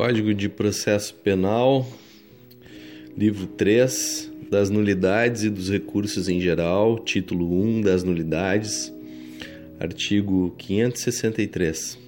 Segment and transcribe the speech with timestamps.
[0.00, 1.86] Código de Processo Penal,
[3.14, 8.90] livro 3, das nulidades e dos recursos em geral, título 1 das nulidades,
[9.78, 11.98] artigo 563.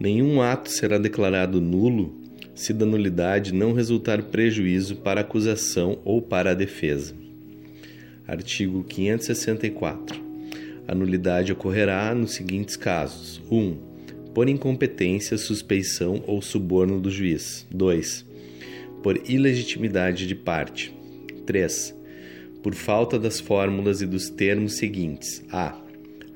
[0.00, 2.12] Nenhum ato será declarado nulo
[2.56, 7.14] se da nulidade não resultar prejuízo para a acusação ou para a defesa.
[8.26, 10.20] Artigo 564.
[10.88, 13.56] A nulidade ocorrerá nos seguintes casos: 1.
[13.56, 13.85] Um,
[14.36, 17.66] por incompetência, suspeição ou suborno do juiz.
[17.70, 18.26] 2.
[19.02, 20.94] Por ilegitimidade de parte.
[21.46, 21.96] 3.
[22.62, 25.80] Por falta das fórmulas e dos termos seguintes: a.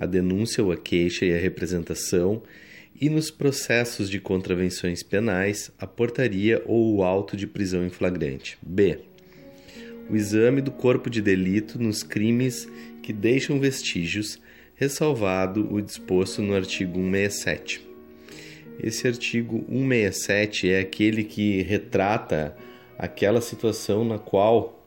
[0.00, 2.42] A denúncia ou a queixa e a representação
[2.98, 8.56] e nos processos de contravenções penais, a portaria ou o auto de prisão em flagrante.
[8.62, 8.98] B.
[10.08, 12.66] O exame do corpo de delito nos crimes
[13.02, 14.40] que deixam vestígios,
[14.74, 17.89] ressalvado o disposto no artigo 167.
[18.82, 22.56] Esse artigo 167 é aquele que retrata
[22.98, 24.84] aquela situação na qual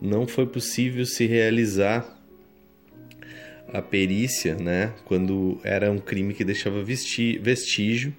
[0.00, 2.18] não foi possível se realizar
[3.72, 8.14] a perícia, né, quando era um crime que deixava vestígio,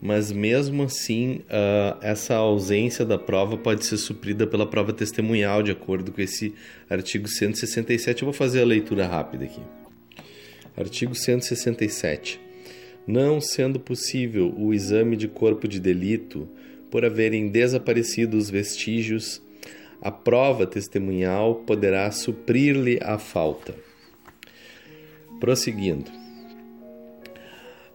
[0.00, 5.70] mas mesmo assim uh, essa ausência da prova pode ser suprida pela prova testemunhal, de
[5.70, 6.54] acordo com esse
[6.90, 8.22] artigo 167.
[8.22, 9.60] Eu vou fazer a leitura rápida aqui.
[10.76, 12.40] Artigo 167.
[13.06, 16.48] Não sendo possível o exame de corpo de delito
[16.90, 19.42] por haverem desaparecido os vestígios,
[20.00, 23.74] a prova testemunhal poderá suprir-lhe a falta.
[25.40, 26.10] Prosseguindo.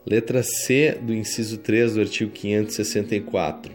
[0.05, 3.73] Letra C do inciso 3 do artigo 564.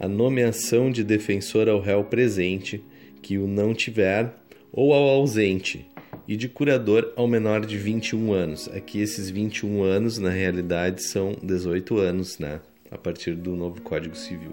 [0.00, 2.82] A nomeação de defensor ao réu presente,
[3.22, 4.34] que o não tiver,
[4.72, 5.86] ou ao ausente,
[6.26, 8.68] e de curador ao menor de 21 anos.
[8.68, 12.60] Aqui esses 21 anos, na realidade, são 18 anos, né?
[12.90, 14.52] A partir do novo Código Civil.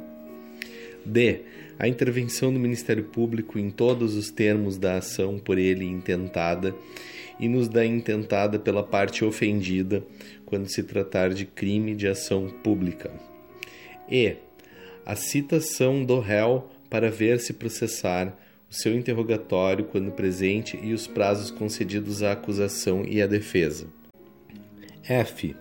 [1.06, 1.42] D.
[1.80, 6.76] A intervenção do Ministério Público em todos os termos da ação por ele intentada
[7.40, 10.04] e nos da intentada pela parte ofendida
[10.46, 13.12] quando se tratar de crime de ação pública.
[14.10, 14.36] E.
[15.04, 18.32] A citação do réu para ver-se processar o
[18.72, 23.88] seu interrogatório quando presente e os prazos concedidos à acusação e à defesa.
[25.04, 25.54] F.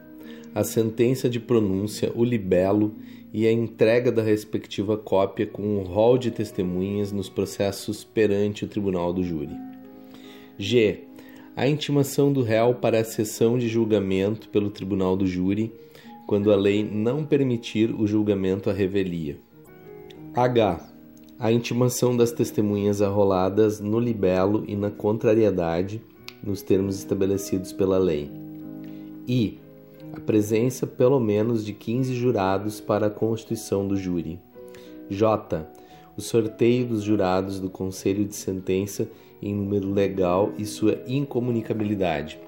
[0.54, 2.94] A sentença de pronúncia, o libelo
[3.32, 8.68] e a entrega da respectiva cópia com um rol de testemunhas nos processos perante o
[8.68, 9.56] tribunal do júri.
[10.56, 11.00] G.
[11.56, 15.72] A intimação do réu para a sessão de julgamento pelo tribunal do júri,
[16.28, 19.36] quando a lei não permitir o julgamento à revelia.
[20.32, 20.89] H.
[21.40, 26.04] A intimação das testemunhas arroladas no libelo e na contrariedade,
[26.44, 28.30] nos termos estabelecidos pela lei.
[29.26, 29.58] I
[30.12, 34.38] a presença pelo menos de 15 jurados para a constituição do júri.
[35.08, 35.66] J.
[36.14, 39.08] O sorteio dos jurados do conselho de sentença
[39.40, 42.38] em número legal e sua incomunicabilidade.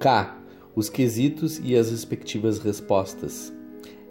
[0.00, 0.36] K.
[0.74, 3.52] Os quesitos e as respectivas respostas.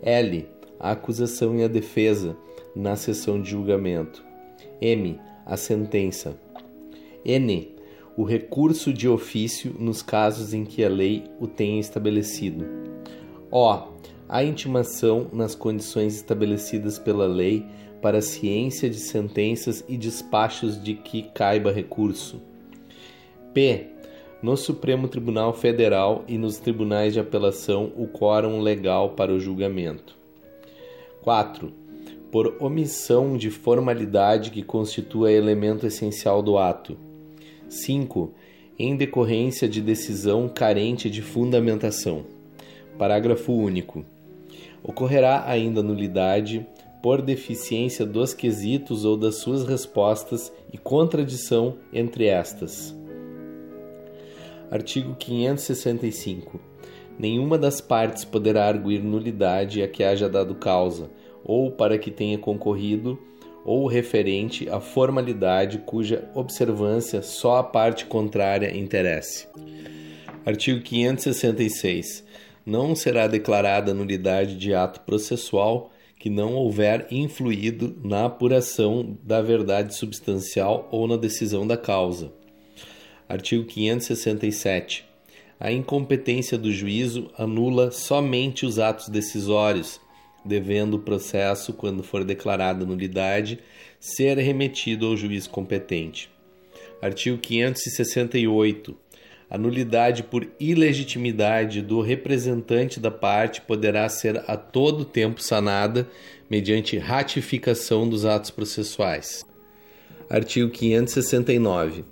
[0.02, 0.48] L.
[0.80, 2.38] A acusação e a defesa
[2.76, 4.24] na sessão de julgamento.
[4.82, 5.20] M.
[5.46, 6.38] A sentença.
[7.26, 7.74] N
[8.16, 12.66] o recurso de ofício nos casos em que a lei o tenha estabelecido.
[13.52, 13.94] O.
[14.30, 17.66] A intimação nas condições estabelecidas pela lei
[18.02, 22.42] para a ciência de sentenças e despachos de que caiba recurso.
[23.54, 23.88] P.
[24.42, 30.18] No Supremo Tribunal Federal e nos tribunais de apelação o quórum legal para o julgamento.
[31.22, 31.83] 4.
[32.34, 36.98] Por omissão de formalidade que constitua elemento essencial do ato
[37.70, 38.34] 5.
[38.80, 42.26] Em decorrência de decisão carente de fundamentação.
[42.98, 44.04] Parágrafo único.
[44.82, 46.66] Ocorrerá ainda nulidade
[47.04, 52.98] por deficiência dos quesitos ou das suas respostas e contradição entre estas.
[54.72, 56.60] Artigo 565.
[57.20, 61.12] Nenhuma das partes poderá arguir nulidade a que haja dado causa,
[61.44, 63.20] ou para que tenha concorrido
[63.66, 69.48] ou referente à formalidade cuja observância só a parte contrária interesse.
[70.46, 72.24] Artigo 566.
[72.66, 79.96] Não será declarada nulidade de ato processual que não houver influído na apuração da verdade
[79.96, 82.32] substancial ou na decisão da causa.
[83.28, 85.06] Artigo 567.
[85.60, 90.00] A incompetência do juízo anula somente os atos decisórios
[90.46, 93.60] devendo o processo, quando for declarada nulidade,
[94.00, 96.30] ser remetido ao juiz competente.
[97.02, 98.96] Artigo 568.
[99.50, 106.08] A nulidade por ilegitimidade do representante da parte poderá ser a todo tempo sanada
[106.50, 109.46] mediante ratificação dos atos processuais.
[110.30, 112.04] Artigo 569.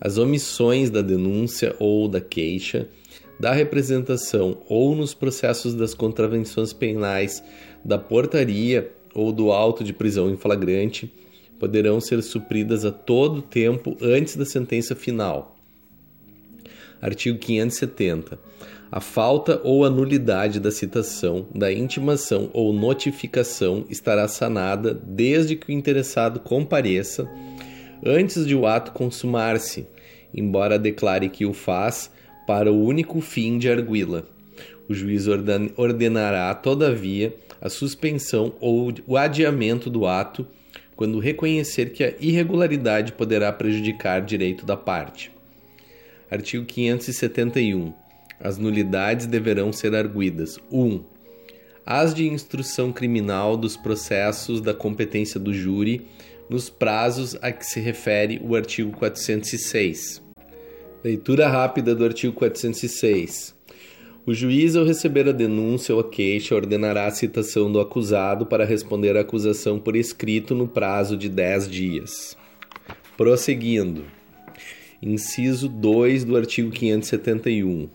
[0.00, 2.88] As omissões da denúncia ou da queixa,
[3.40, 7.42] da representação ou nos processos das contravenções penais,
[7.84, 11.12] da portaria ou do auto de prisão em flagrante
[11.58, 15.56] poderão ser supridas a todo tempo antes da sentença final.
[17.00, 18.38] Artigo 570.
[18.90, 25.68] A falta ou a nulidade da citação, da intimação ou notificação estará sanada desde que
[25.68, 27.28] o interessado compareça
[28.04, 29.86] antes de o ato consumar-se,
[30.32, 32.10] embora declare que o faz
[32.46, 34.24] para o único fim de arguí-la.
[34.88, 35.26] O juiz
[35.76, 40.46] ordenará, todavia, a suspensão ou o adiamento do ato
[40.94, 45.32] quando reconhecer que a irregularidade poderá prejudicar direito da parte.
[46.30, 47.94] Artigo 571.
[48.38, 51.02] As nulidades deverão ser arguídas: 1.
[51.86, 56.06] As de instrução criminal dos processos da competência do júri
[56.50, 60.22] nos prazos a que se refere o artigo 406.
[61.02, 63.53] Leitura rápida do artigo 406.
[64.26, 68.64] O juiz, ao receber a denúncia ou a queixa, ordenará a citação do acusado para
[68.64, 72.34] responder à acusação por escrito no prazo de 10 dias.
[73.18, 74.06] Prosseguindo.
[75.02, 77.90] Inciso 2 do artigo 571.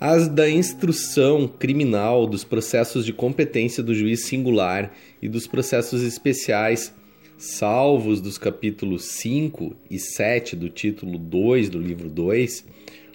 [0.00, 6.90] As da instrução criminal dos processos de competência do juiz singular e dos processos especiais,
[7.36, 12.64] salvos dos capítulos 5 e 7 do título 2 do livro 2,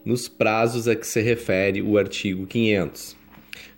[0.03, 3.15] nos prazos a que se refere o artigo 500.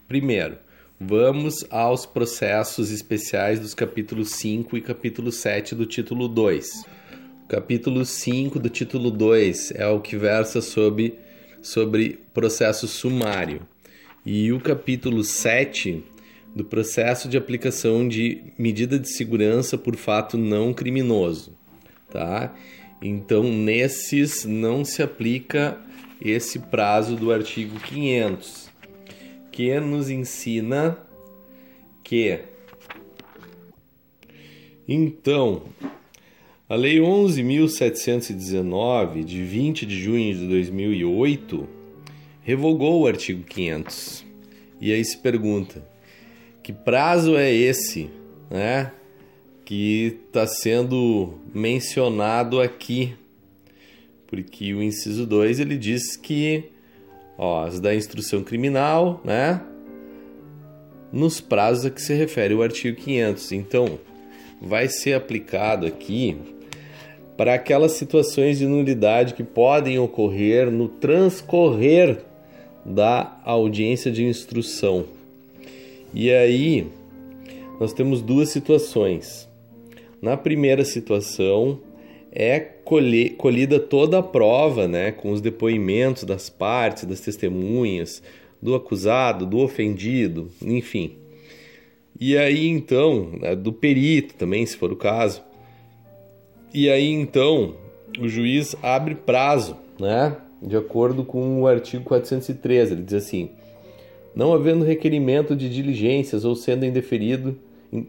[0.08, 0.58] Primeiro,
[1.00, 6.86] vamos aos processos especiais dos capítulos 5 e capítulo 7 do título 2.
[7.44, 11.20] O capítulo 5 do título 2 é o que versa sobre,
[11.62, 13.62] sobre processo sumário.
[14.26, 16.04] E o capítulo 7
[16.56, 21.54] do processo de aplicação de medida de segurança por fato não criminoso,
[22.10, 22.56] tá?
[23.02, 25.78] Então, nesses não se aplica
[26.24, 28.70] esse prazo do artigo 500,
[29.52, 30.98] que nos ensina
[32.04, 32.40] que
[34.88, 35.64] então
[36.68, 41.70] a Lei 11.719, de 20 de junho de 2008,
[42.42, 44.26] revogou o artigo 500.
[44.82, 45.88] E aí se pergunta:
[46.64, 48.10] que prazo é esse,
[48.50, 48.92] né?
[49.64, 53.14] Que está sendo mencionado aqui,
[54.34, 56.64] porque o inciso 2 ele diz que
[57.38, 59.62] ó, as da instrução criminal, né?
[61.12, 63.52] Nos prazos a que se refere o artigo 500.
[63.52, 64.00] Então,
[64.60, 66.36] vai ser aplicado aqui
[67.38, 72.18] para aquelas situações de nulidade que podem ocorrer no transcorrer
[72.84, 75.06] da audiência de instrução.
[76.12, 76.88] E aí,
[77.80, 79.48] nós temos duas situações.
[80.20, 81.80] Na primeira situação,
[82.32, 82.60] é
[83.38, 88.22] colhida toda a prova, né, com os depoimentos das partes, das testemunhas,
[88.62, 91.18] do acusado, do ofendido, enfim.
[92.20, 95.44] E aí então, né, do perito também, se for o caso.
[96.74, 97.76] E aí então,
[98.20, 103.50] o juiz abre prazo, né, de acordo com o artigo 413, ele diz assim:
[104.36, 107.56] não havendo requerimento de diligências ou sendo indeferido,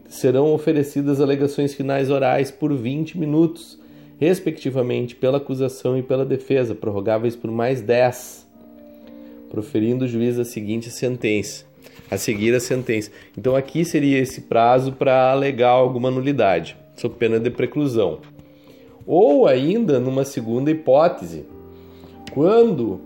[0.07, 3.79] serão oferecidas alegações finais orais por 20 minutos,
[4.19, 8.47] respectivamente pela acusação e pela defesa, prorrogáveis por mais 10,
[9.49, 11.65] proferindo o juiz a seguinte sentença,
[12.09, 13.11] a seguir a sentença.
[13.37, 18.19] Então aqui seria esse prazo para alegar alguma nulidade, sob pena de preclusão.
[19.05, 21.45] Ou ainda numa segunda hipótese,
[22.31, 23.01] quando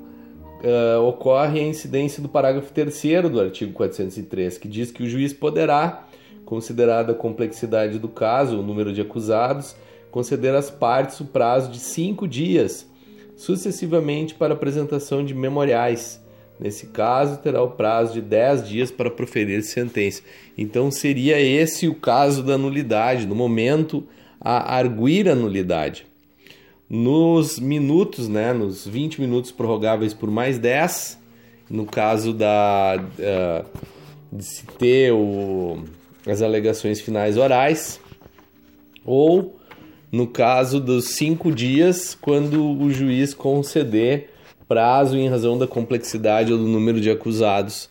[0.63, 5.33] uh, ocorre a incidência do parágrafo 3 do artigo 403, que diz que o juiz
[5.33, 6.07] poderá,
[6.45, 9.75] considerada a complexidade do caso, o número de acusados,
[10.11, 12.87] conceder às partes o prazo de cinco dias,
[13.35, 16.21] sucessivamente para apresentação de memoriais.
[16.59, 20.21] Nesse caso, terá o prazo de 10 dias para proferir sentença.
[20.57, 24.05] Então, seria esse o caso da nulidade, no momento
[24.41, 26.09] a arguir a nulidade
[26.89, 31.19] nos minutos, né, nos 20 minutos prorrogáveis por mais 10,
[31.69, 33.79] no caso da uh,
[34.31, 35.83] de se ter o,
[36.25, 38.01] as alegações finais orais,
[39.05, 39.58] ou
[40.11, 44.29] no caso dos cinco dias, quando o juiz conceder
[44.67, 47.89] prazo em razão da complexidade ou do número de acusados.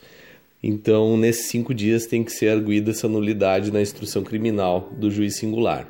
[0.62, 5.36] Então, nesses cinco dias tem que ser arguída essa nulidade na instrução criminal do juiz
[5.36, 5.88] singular.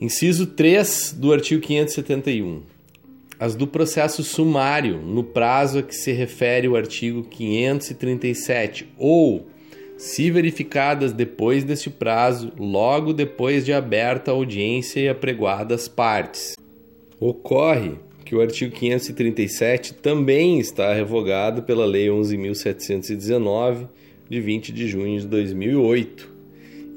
[0.00, 2.62] Inciso 3 do artigo 571.
[3.38, 9.46] as do processo sumário, no prazo a que se refere o artigo 537, ou,
[10.00, 16.56] se verificadas depois deste prazo, logo depois de aberta a audiência e apregoadas partes.
[17.20, 23.88] Ocorre que o artigo 537 também está revogado pela Lei 11.719,
[24.26, 26.32] de 20 de junho de 2008.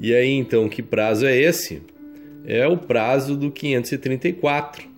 [0.00, 1.82] E aí, então, que prazo é esse?
[2.46, 4.94] É o prazo do 534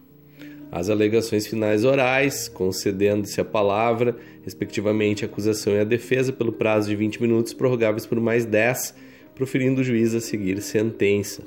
[0.70, 6.88] as alegações finais orais, concedendo-se a palavra, respectivamente, a acusação e a defesa, pelo prazo
[6.88, 8.94] de 20 minutos, prorrogáveis por mais 10,
[9.34, 11.42] proferindo o juiz a seguir sentença.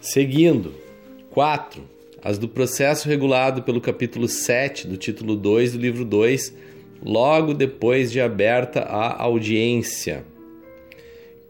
[0.00, 0.72] Seguindo,
[1.30, 1.82] 4.
[2.22, 6.54] As do processo regulado pelo capítulo 7 do título 2 do livro 2,
[7.04, 10.24] logo depois de aberta a audiência.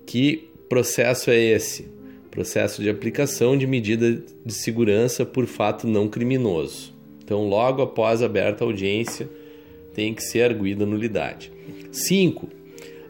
[0.07, 1.99] Que processo é esse?
[2.39, 6.95] processo de aplicação de medida de segurança por fato não criminoso.
[7.25, 9.29] Então, logo após aberta a audiência,
[9.99, 11.51] tem que ser arguída nulidade.
[11.91, 12.49] 5.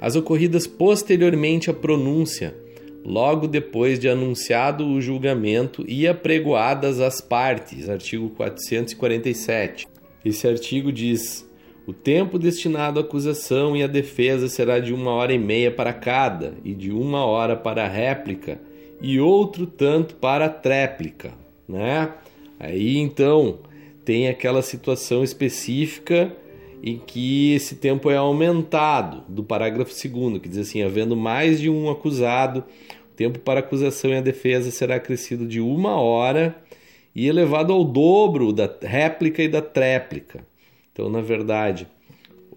[0.00, 2.56] As ocorridas posteriormente à pronúncia,
[3.04, 9.86] logo depois de anunciado o julgamento e apregoadas as partes, artigo 447.
[10.24, 11.46] Esse artigo diz:
[11.86, 15.92] o tempo destinado à acusação e à defesa será de uma hora e meia para
[15.92, 18.58] cada, e de uma hora para a réplica,
[18.98, 21.34] e outro tanto para a tréplica,
[21.68, 22.14] né?
[22.58, 23.58] Aí então
[24.06, 26.34] tem aquela situação específica
[26.82, 31.68] em que esse tempo é aumentado do parágrafo 2 que diz assim, havendo mais de
[31.68, 32.64] um acusado,
[33.12, 36.56] o tempo para acusação e a defesa será acrescido de uma hora
[37.14, 40.46] e elevado ao dobro da réplica e da tréplica.
[40.92, 41.88] Então, na verdade,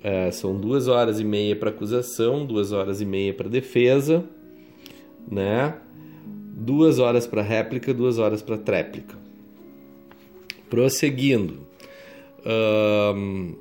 [0.03, 4.23] é, são duas horas e meia para acusação, duas horas e meia para defesa,
[5.29, 5.75] né?
[6.61, 9.15] duas horas para réplica, duas horas para tréplica.
[10.69, 11.59] Prosseguindo.
[12.45, 13.55] Um,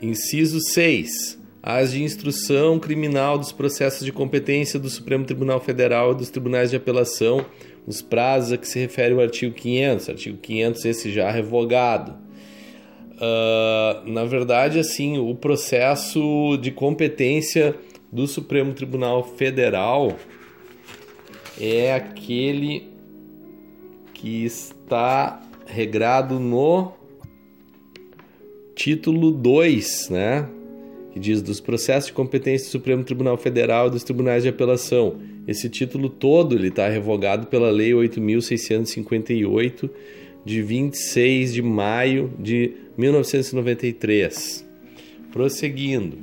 [0.00, 1.42] inciso 6.
[1.62, 6.68] As de instrução criminal dos processos de competência do Supremo Tribunal Federal e dos tribunais
[6.70, 7.44] de apelação,
[7.86, 12.12] os prazos a que se refere o artigo 500, artigo 500 esse já revogado.
[13.14, 17.74] Uh, na verdade, assim, o processo de competência
[18.12, 20.16] do Supremo Tribunal Federal
[21.58, 22.90] é aquele
[24.12, 26.92] que está regrado no
[28.74, 30.48] título 2, né?
[31.12, 35.16] Que diz dos processos de competência do Supremo Tribunal Federal e dos tribunais de apelação.
[35.46, 39.90] Esse título todo ele está revogado pela Lei 8.658
[40.44, 44.66] de 26 de maio de 1993.
[45.30, 46.18] Prosseguindo,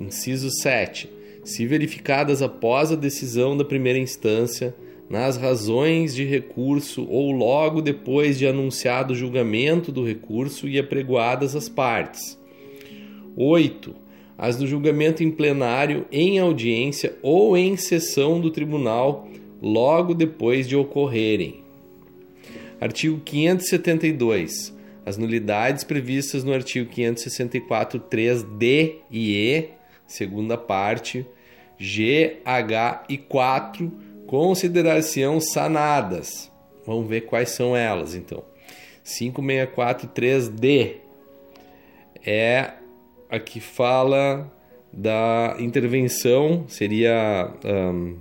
[0.00, 4.74] inciso 7 se verificadas após a decisão da primeira instância,
[5.08, 11.54] nas razões de recurso ou logo depois de anunciado o julgamento do recurso e apregoadas
[11.54, 12.38] as partes.
[13.36, 13.94] 8.
[14.36, 19.28] As do julgamento em plenário, em audiência ou em sessão do tribunal,
[19.62, 21.62] logo depois de ocorrerem.
[22.80, 24.74] Artigo 572.
[25.06, 29.68] As nulidades previstas no artigo 564, 3D e E,
[30.06, 31.26] segunda parte,
[31.78, 33.92] G, H e 4
[34.34, 36.50] considerar-se-ão sanadas.
[36.84, 38.42] Vamos ver quais são elas, então.
[39.04, 40.96] 5643D
[42.26, 42.72] é
[43.30, 44.52] a que fala
[44.92, 48.16] da intervenção, seria um,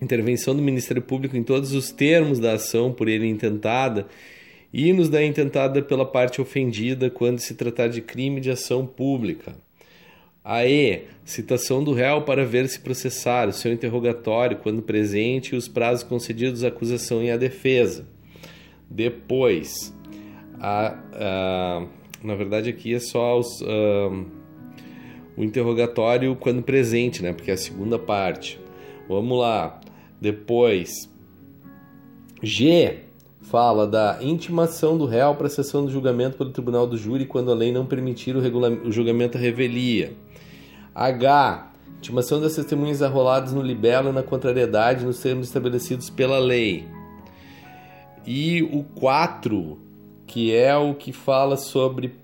[0.00, 4.06] intervenção do Ministério Público em todos os termos da ação por ele intentada
[4.72, 9.56] e nos da intentada pela parte ofendida quando se tratar de crime de ação pública.
[10.48, 11.02] A E.
[11.26, 16.64] Citação do réu para ver-se processar, o seu interrogatório, quando presente, e os prazos concedidos
[16.64, 18.06] à acusação e à defesa.
[18.88, 19.94] Depois,
[20.58, 21.86] a, a,
[22.24, 23.60] na verdade aqui é só os,
[25.36, 27.34] o interrogatório quando presente, né?
[27.34, 28.58] Porque é a segunda parte.
[29.06, 29.78] Vamos lá.
[30.18, 31.12] Depois,
[32.42, 33.00] G
[33.42, 37.50] fala da intimação do réu para a sessão do julgamento pelo tribunal do júri quando
[37.50, 40.12] a lei não permitir o, o julgamento à revelia.
[40.98, 41.70] H.
[41.98, 46.86] Intimação das testemunhas arroladas no libelo e na contrariedade nos termos estabelecidos pela lei.
[48.26, 49.78] E o 4,
[50.26, 52.14] que é o que fala sobre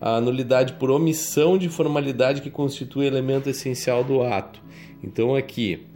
[0.00, 4.62] a nulidade por omissão de formalidade que constitui elemento essencial do ato.
[5.02, 5.86] Então aqui,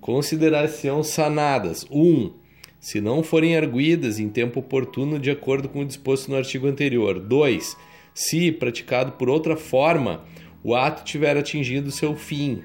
[0.00, 1.84] consideração sanadas.
[1.90, 1.98] 1.
[1.98, 2.32] Um,
[2.78, 7.20] se não forem arguídas em tempo oportuno de acordo com o disposto no artigo anterior.
[7.20, 7.76] 2.
[8.14, 10.22] Se praticado por outra forma,
[10.62, 12.62] o ato tiver atingido seu fim.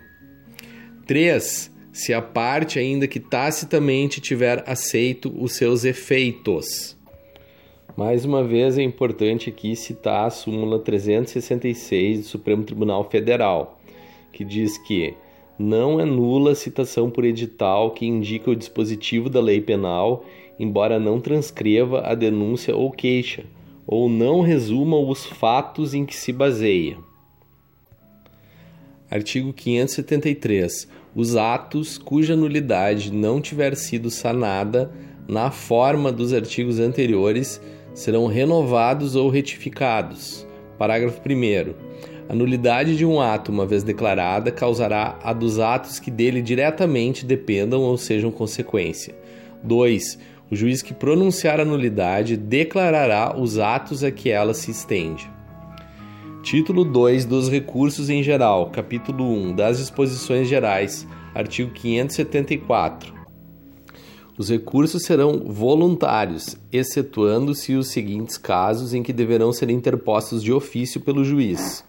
[1.06, 1.72] 3.
[1.94, 6.98] Se a parte, ainda que tacitamente, tiver aceito os seus efeitos.
[7.96, 13.80] Mais uma vez é importante aqui citar a súmula 366 do Supremo Tribunal Federal,
[14.34, 15.14] que diz que
[15.58, 20.26] não é nula a citação por edital que indica o dispositivo da lei penal,
[20.60, 23.46] embora não transcreva a denúncia ou queixa,
[23.88, 26.98] ou não resuma os fatos em que se baseia.
[29.10, 30.88] Artigo 573.
[31.16, 34.92] Os atos cuja nulidade não tiver sido sanada
[35.28, 37.62] na forma dos artigos anteriores
[37.94, 40.46] serão renovados ou retificados.
[40.78, 41.74] Parágrafo 1.
[42.28, 47.26] A nulidade de um ato, uma vez declarada, causará a dos atos que dele diretamente
[47.26, 49.16] dependam ou sejam consequência.
[49.64, 50.18] 2.
[50.50, 55.35] O juiz que pronunciar a nulidade declarará os atos a que ela se estende.
[56.46, 63.12] Título 2 dos recursos em geral, capítulo 1 das disposições gerais, artigo 574.
[64.38, 71.02] Os recursos serão voluntários, excetuando-se os seguintes casos em que deverão ser interpostos de ofício
[71.02, 71.84] pelo juiz: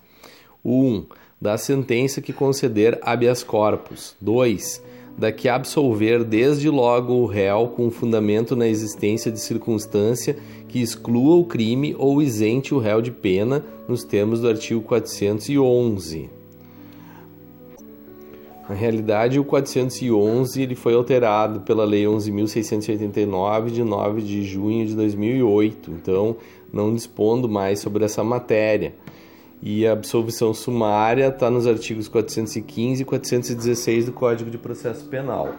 [0.64, 0.72] 1.
[0.72, 1.06] Um,
[1.38, 4.16] da sentença que conceder habeas corpus.
[4.22, 4.82] 2.
[5.18, 10.36] Da que absolver desde logo o réu com fundamento na existência de circunstância
[10.68, 16.28] que exclua o crime ou isente o réu de pena, nos termos do artigo 411.
[18.68, 24.94] Na realidade, o 411 ele foi alterado pela Lei 11.689 de 9 de junho de
[24.96, 26.36] 2008, então
[26.72, 28.92] não dispondo mais sobre essa matéria.
[29.68, 35.52] E a absolvição sumária está nos artigos 415 e 416 do Código de Processo Penal.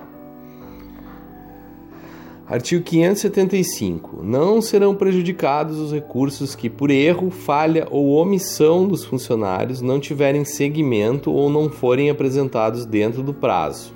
[2.48, 4.24] Artigo 575.
[4.24, 10.46] Não serão prejudicados os recursos que, por erro, falha ou omissão dos funcionários, não tiverem
[10.46, 13.94] seguimento ou não forem apresentados dentro do prazo.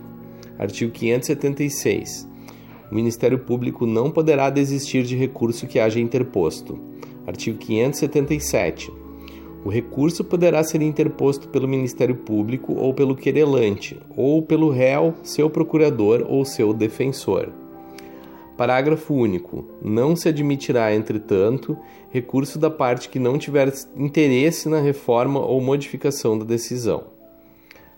[0.59, 2.29] Artigo 576.
[2.91, 6.77] O Ministério Público não poderá desistir de recurso que haja interposto.
[7.25, 8.99] Artigo 577.
[9.63, 15.49] O recurso poderá ser interposto pelo Ministério Público ou pelo querelante, ou pelo réu, seu
[15.49, 17.49] procurador ou seu defensor.
[18.57, 19.65] Parágrafo único.
[19.81, 21.77] Não se admitirá, entretanto,
[22.09, 27.05] recurso da parte que não tiver interesse na reforma ou modificação da decisão.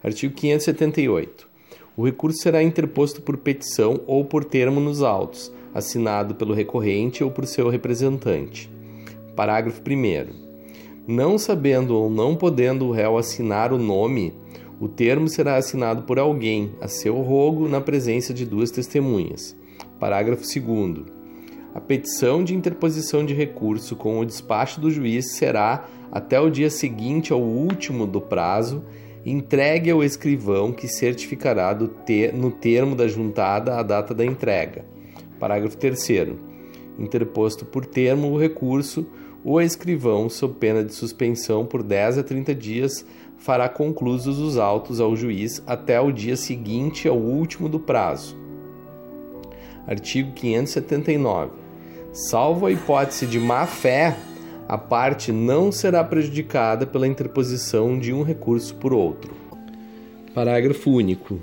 [0.04, 1.50] Artigo 578.
[1.96, 7.32] O recurso será interposto por petição ou por termo nos autos, assinado pelo recorrente ou
[7.32, 8.70] por seu representante.
[9.36, 10.53] Parágrafo 1.
[11.08, 14.34] Não sabendo ou não podendo o réu assinar o nome,
[14.80, 19.54] o termo será assinado por alguém, a seu rogo, na presença de duas testemunhas.
[20.00, 21.06] Parágrafo 2.
[21.76, 26.70] A petição de interposição de recurso com o despacho do juiz será, até o dia
[26.70, 28.82] seguinte ao último do prazo,
[29.26, 34.86] entregue ao escrivão que certificará ter, no termo da juntada a data da entrega.
[35.38, 36.34] Parágrafo 3.
[36.98, 39.06] Interposto por termo o recurso,
[39.44, 43.06] o escrivão, sob pena de suspensão por 10 a 30 dias,
[43.38, 48.44] fará conclusos os autos ao juiz até o dia seguinte ao último do prazo
[49.88, 51.52] artigo 579.
[52.12, 54.16] Salvo a hipótese de má-fé,
[54.68, 59.34] a parte não será prejudicada pela interposição de um recurso por outro.
[60.34, 61.40] Parágrafo único.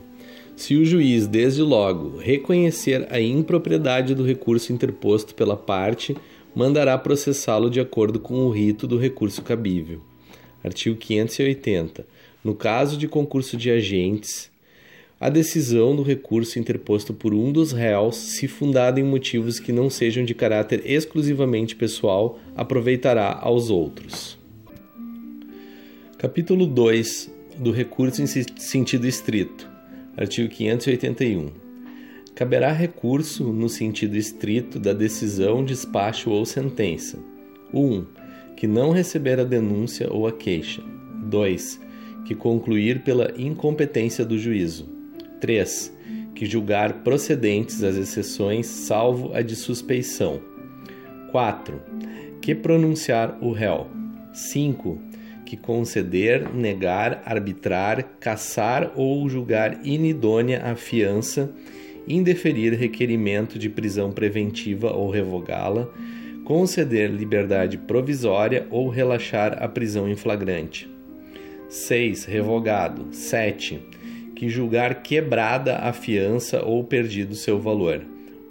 [0.56, 6.16] Se o juiz, desde logo, reconhecer a impropriedade do recurso interposto pela parte,
[6.54, 10.00] mandará processá-lo de acordo com o rito do recurso cabível.
[10.62, 12.06] Artigo 580.
[12.42, 14.50] No caso de concurso de agentes,
[15.20, 19.90] a decisão do recurso interposto por um dos réus, se fundada em motivos que não
[19.90, 24.38] sejam de caráter exclusivamente pessoal, aproveitará aos outros.
[26.16, 29.68] Capítulo 2 do recurso em sentido estrito.
[30.16, 31.59] Artigo 581.
[32.34, 37.18] Caberá recurso no sentido estrito da decisão, despacho ou sentença.
[37.72, 37.80] 1.
[37.80, 38.06] Um,
[38.56, 40.82] que não receber a denúncia ou a queixa.
[41.24, 41.80] 2.
[42.24, 44.88] Que concluir pela incompetência do juízo.
[45.40, 45.96] 3.
[46.34, 50.40] Que julgar procedentes as exceções, salvo a de suspeição.
[51.30, 51.80] 4.
[52.40, 53.86] Que pronunciar o réu.
[54.32, 55.00] 5.
[55.44, 61.52] Que conceder, negar, arbitrar, cassar ou julgar inidônea a fiança,
[62.06, 65.88] indeferir requerimento de prisão preventiva ou revogá-la,
[66.44, 70.88] conceder liberdade provisória ou relaxar a prisão em flagrante.
[71.68, 72.24] 6.
[72.24, 73.08] Revogado.
[73.12, 73.80] 7
[74.40, 78.00] que julgar quebrada a fiança ou perdido seu valor.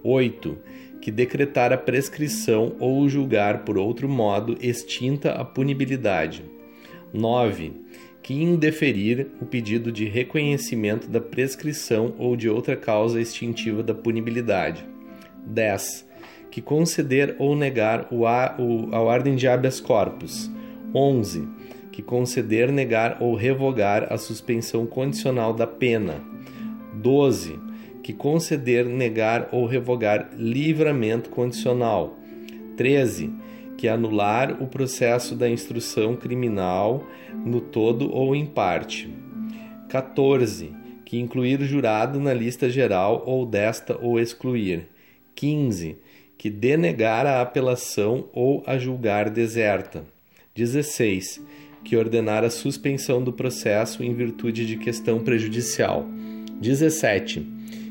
[0.04, 0.56] 8.
[1.02, 6.46] Que decretar a prescrição ou julgar por outro modo extinta a punibilidade.
[7.12, 7.74] 9.
[8.30, 14.86] Que indeferir o pedido de reconhecimento da prescrição ou de outra causa extintiva da punibilidade.
[15.48, 16.08] 10.
[16.52, 20.48] que conceder ou negar o a, o, a ordem de habeas corpus.
[20.94, 21.48] 11.
[21.92, 26.22] Que conceder, negar ou revogar a suspensão condicional da pena.
[26.94, 27.60] 12.
[28.04, 32.16] Que conceder, negar ou revogar livramento condicional.
[32.78, 33.34] 13.
[33.80, 37.02] Que anular o processo da instrução criminal
[37.46, 39.10] no todo ou em parte.
[39.88, 40.76] 14.
[41.06, 44.86] Que incluir jurado na lista geral ou desta ou excluir.
[45.34, 45.96] 15
[46.38, 50.06] que denegar a apelação ou a julgar deserta.
[50.56, 51.42] 16.
[51.84, 56.06] Que ordenar a suspensão do processo em virtude de questão prejudicial.
[56.62, 57.46] 17.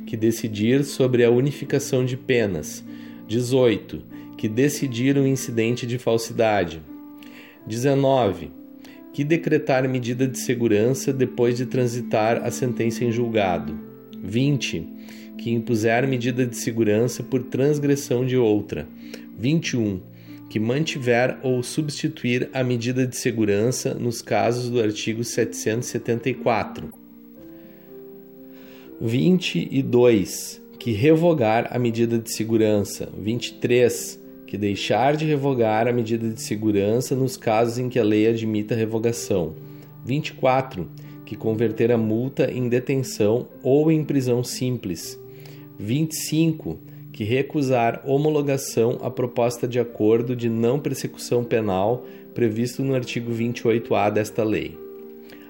[0.06, 2.82] Que decidir sobre a unificação de penas.
[3.26, 4.17] 18.
[4.38, 6.80] Que decidir o um incidente de falsidade.
[7.66, 8.50] 19.
[9.12, 13.78] Que decretar medida de segurança depois de transitar a sentença em julgado.
[14.22, 14.96] 20
[15.38, 18.86] que impuser medida de segurança por transgressão de outra.
[19.38, 20.02] 21.
[20.50, 26.92] Que mantiver ou substituir a medida de segurança nos casos do artigo 774.
[29.00, 30.60] 22.
[30.78, 33.08] Que revogar a medida de segurança.
[33.16, 34.17] 23.
[34.48, 38.74] Que deixar de revogar a medida de segurança nos casos em que a lei admita
[38.74, 39.54] revogação.
[40.06, 40.88] 24.
[41.26, 45.20] Que converter a multa em detenção ou em prisão simples.
[45.78, 46.78] 25.
[47.12, 54.08] Que recusar homologação à proposta de acordo de não persecução penal previsto no artigo 28-A
[54.08, 54.78] desta lei.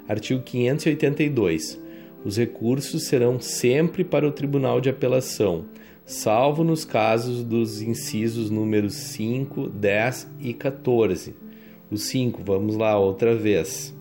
[0.08, 1.80] Artigo 582.
[2.24, 5.66] Os recursos serão sempre para o Tribunal de Apelação,
[6.08, 11.36] salvo nos casos dos incisos números 5, 10 e 14.
[11.90, 13.94] O 5, vamos lá outra vez.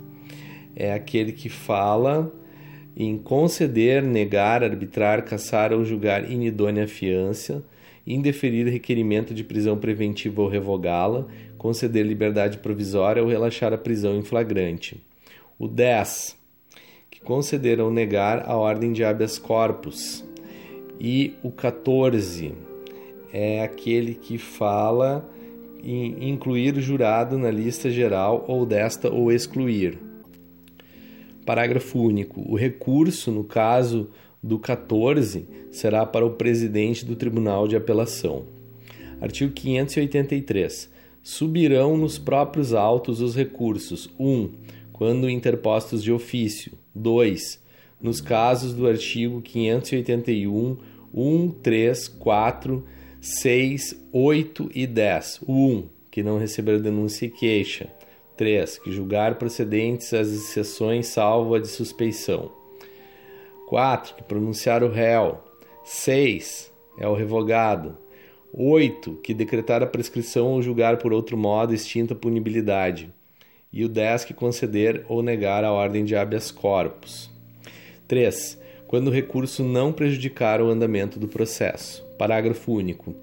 [0.73, 2.33] É aquele que fala
[2.95, 7.61] em conceder, negar, arbitrar, caçar ou julgar inidônea fiança,
[8.05, 14.23] indeferir requerimento de prisão preventiva ou revogá-la, conceder liberdade provisória ou relaxar a prisão em
[14.23, 15.03] flagrante.
[15.59, 16.37] O 10,
[17.11, 20.26] que conceder ou negar a ordem de habeas corpus.
[20.99, 22.53] E o 14
[23.31, 25.29] é aquele que fala
[25.83, 29.99] em incluir o jurado na lista geral ou desta ou excluir.
[31.45, 32.41] Parágrafo único.
[32.41, 34.09] O recurso, no caso
[34.41, 38.45] do 14, será para o presidente do Tribunal de Apelação.
[39.21, 40.89] Artigo 583.
[41.23, 44.27] Subirão nos próprios autos os recursos: 1.
[44.27, 44.51] Um,
[44.91, 46.71] quando interpostos de ofício.
[46.93, 47.61] 2.
[47.99, 50.77] Nos casos do artigo 581,
[51.13, 52.85] 1, 3, 4,
[53.19, 55.41] 6, 8 e 10.
[55.47, 57.89] O 1, que não receber denúncia e queixa.
[58.37, 58.77] 3.
[58.77, 62.51] Que julgar procedentes as exceções salvo a de suspeição.
[63.67, 64.15] 4.
[64.15, 65.39] Que pronunciar o réu.
[65.83, 66.71] 6.
[66.99, 67.97] É o revogado.
[68.53, 69.15] 8.
[69.23, 73.11] Que decretar a prescrição ou julgar por outro modo extinta punibilidade.
[73.73, 74.25] E o 10.
[74.25, 77.35] Que conceder ou negar a ordem de habeas corpus.
[78.07, 78.59] 3.
[78.87, 82.05] Quando o recurso não prejudicar o andamento do processo.
[82.17, 83.13] Parágrafo único.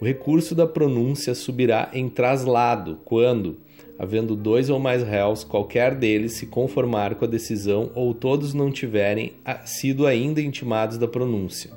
[0.00, 3.58] O recurso da pronúncia subirá em traslado quando
[4.00, 8.72] havendo dois ou mais réus, qualquer deles se conformar com a decisão ou todos não
[8.72, 9.34] tiverem
[9.66, 11.70] sido ainda intimados da pronúncia.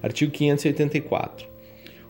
[0.00, 1.48] Artigo 584.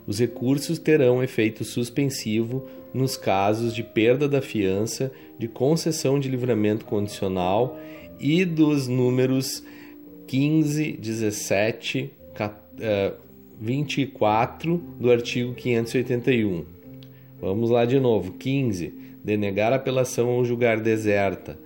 [0.06, 6.84] Os recursos terão efeito suspensivo nos casos de perda da fiança, de concessão de livramento
[6.84, 7.78] condicional
[8.18, 9.64] e dos números
[10.26, 12.12] 15, 17,
[13.60, 16.64] 24 do artigo 581.
[17.40, 18.32] Vamos lá de novo.
[18.32, 21.58] 15 denegar apelação ou julgar deserta.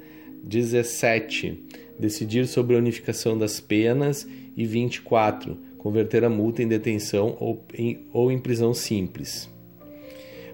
[0.44, 1.64] 17.
[1.98, 4.26] Decidir sobre a unificação das penas.
[4.56, 5.56] E 24.
[5.76, 9.48] Converter a multa em detenção ou em, ou em prisão simples.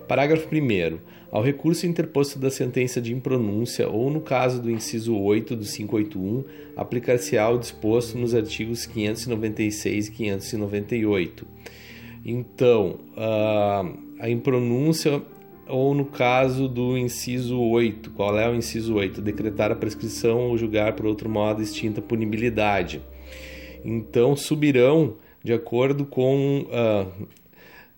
[0.07, 0.99] Parágrafo 1.
[1.35, 6.45] Ao recurso interposto da sentença de impronúncia ou no caso do inciso 8 do 581,
[6.77, 11.45] aplicar-se-á o disposto nos artigos 596 e 598.
[12.25, 13.01] Então,
[14.21, 15.21] a impronúncia
[15.67, 18.13] ou no caso do inciso 8.
[18.13, 19.21] Qual é o inciso 8?
[19.21, 23.03] Decretar a prescrição ou julgar por outro modo extinta punibilidade.
[23.85, 27.27] Então, subirão de acordo com, uh,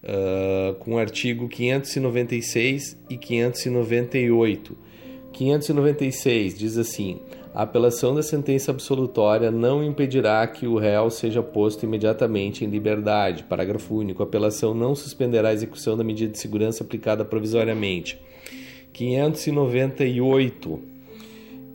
[0.07, 4.77] uh, com o artigo 596 e 598.
[5.33, 7.21] 596 diz assim:
[7.57, 13.45] a apelação da sentença absolutória não impedirá que o réu seja posto imediatamente em liberdade.
[13.45, 14.23] Parágrafo único.
[14.23, 18.21] A apelação não suspenderá a execução da medida de segurança aplicada provisoriamente.
[18.93, 20.81] 598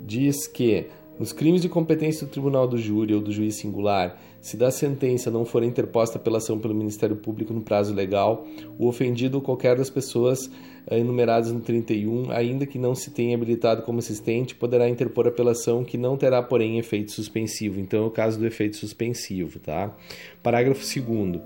[0.01, 0.85] diz que
[1.19, 5.30] Nos crimes de competência do tribunal do júri ou do juiz singular, se da sentença
[5.30, 9.77] não for interposta pela ação pelo Ministério Público no prazo legal, o ofendido ou qualquer
[9.77, 10.49] das pessoas
[10.88, 15.84] eh, enumeradas no 31, ainda que não se tenha habilitado como assistente, poderá interpor apelação
[15.84, 17.80] que não terá, porém, efeito suspensivo.
[17.80, 19.95] Então, é o caso do efeito suspensivo, tá?
[20.41, 21.41] Parágrafo 2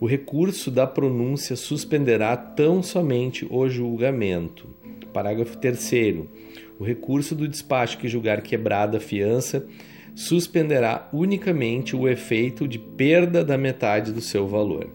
[0.00, 4.66] o recurso da pronúncia suspenderá tão somente o julgamento.
[5.12, 6.24] Parágrafo 3
[6.78, 9.66] o recurso do despacho que julgar quebrada a fiança
[10.20, 14.90] suspenderá unicamente o efeito de perda da metade do seu valor.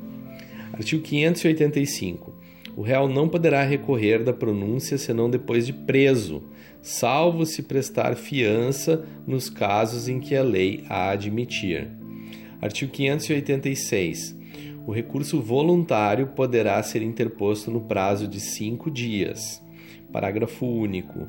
[0.71, 2.31] Artigo 585.
[2.77, 6.43] O réu não poderá recorrer da pronúncia senão depois de preso,
[6.79, 11.87] salvo se prestar fiança nos casos em que a lei a admitir.
[12.61, 14.37] Artigo 586.
[14.85, 19.59] O recurso voluntário poderá ser interposto no prazo de cinco dias.
[20.11, 21.27] Parágrafo único.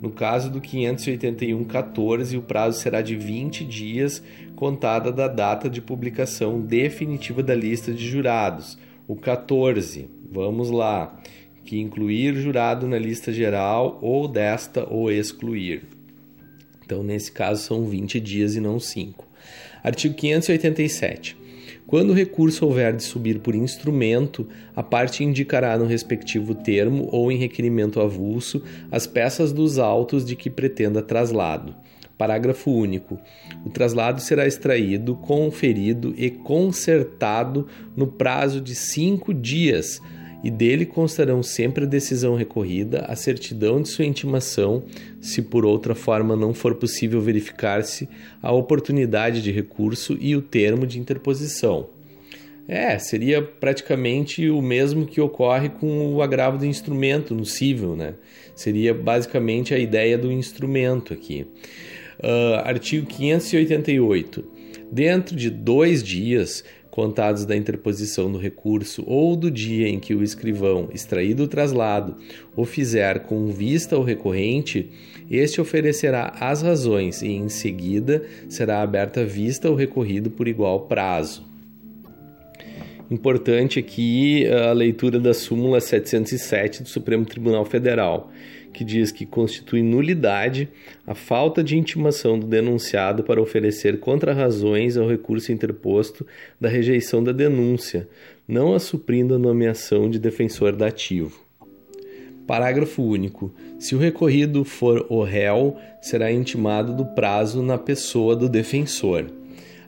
[0.00, 4.22] No caso do 581-14, o prazo será de 20 dias,
[4.54, 8.78] contada da data de publicação definitiva da lista de jurados.
[9.08, 11.18] O 14, vamos lá,
[11.64, 15.82] que incluir jurado na lista geral ou desta ou excluir.
[16.84, 19.26] Então, nesse caso, são 20 dias e não 5.
[19.82, 21.36] Artigo 587.
[21.88, 24.46] Quando o recurso houver de subir por instrumento,
[24.76, 30.36] a parte indicará no respectivo termo ou em requerimento avulso as peças dos autos de
[30.36, 31.74] que pretenda traslado.
[32.18, 33.18] Parágrafo único.
[33.64, 39.98] O traslado será extraído, conferido e consertado no prazo de cinco dias
[40.42, 44.84] e dele constarão sempre a decisão recorrida, a certidão de sua intimação,
[45.20, 48.08] se por outra forma não for possível verificar-se
[48.40, 51.88] a oportunidade de recurso e o termo de interposição.
[52.68, 58.14] É, seria praticamente o mesmo que ocorre com o agravo do instrumento no cível, né?
[58.54, 61.46] Seria basicamente a ideia do instrumento aqui.
[62.18, 64.44] Uh, artigo 588.
[64.92, 66.62] Dentro de dois dias,
[66.98, 72.16] contados da interposição do recurso ou do dia em que o escrivão, extraído o traslado,
[72.56, 74.90] o fizer com vista ao recorrente,
[75.30, 81.47] este oferecerá as razões e, em seguida, será aberta vista ao recorrido por igual prazo.
[83.10, 88.30] Importante aqui a leitura da súmula 707 do Supremo Tribunal Federal
[88.72, 90.68] que diz que constitui nulidade
[91.06, 96.26] a falta de intimação do denunciado para oferecer contrarrazões ao recurso interposto
[96.60, 98.08] da rejeição da denúncia,
[98.46, 101.44] não a suprindo a nomeação de defensor dativo.
[102.46, 103.52] Parágrafo único.
[103.78, 109.26] Se o recorrido for o réu, será intimado do prazo na pessoa do defensor.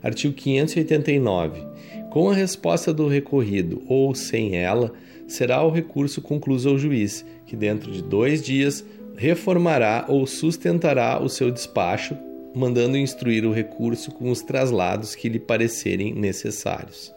[0.02, 1.69] Artigo 589.
[2.10, 4.92] Com a resposta do recorrido ou sem ela,
[5.28, 8.84] será o recurso concluído ao juiz, que dentro de dois dias
[9.16, 12.16] reformará ou sustentará o seu despacho,
[12.52, 17.14] mandando instruir o recurso com os traslados que lhe parecerem necessários.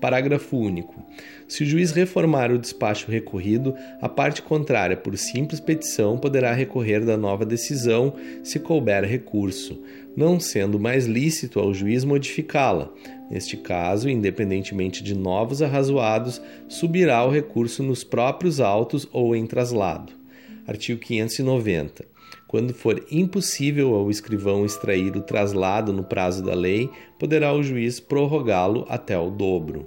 [0.00, 1.02] Parágrafo único.
[1.48, 7.04] Se o juiz reformar o despacho recorrido, a parte contrária, por simples petição, poderá recorrer
[7.04, 9.80] da nova decisão se couber recurso,
[10.16, 12.90] não sendo mais lícito ao juiz modificá-la.
[13.30, 20.12] Neste caso, independentemente de novos arrazoados, subirá o recurso nos próprios autos ou em traslado.
[20.66, 22.04] Artigo 590.
[22.48, 28.00] Quando for impossível ao escrivão extrair o traslado no prazo da lei, poderá o juiz
[28.00, 29.86] prorrogá-lo até o dobro.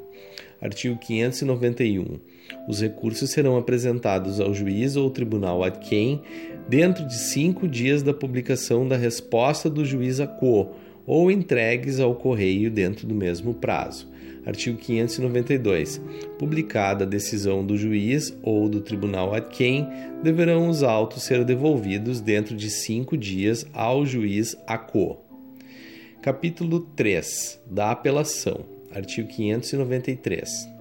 [0.62, 2.20] Artigo 591.
[2.68, 6.22] Os recursos serão apresentados ao juiz ou tribunal a quem,
[6.68, 10.70] dentro de cinco dias da publicação da resposta do juiz a quo,
[11.06, 14.08] ou entregues ao correio dentro do mesmo prazo.
[14.46, 16.02] Artigo 592.
[16.38, 19.88] Publicada a decisão do juiz ou do tribunal a quem,
[20.24, 25.18] deverão os autos ser devolvidos dentro de cinco dias ao juiz a quo.
[26.22, 28.66] Capítulo 3 da apelação.
[28.92, 30.79] Artigo 593.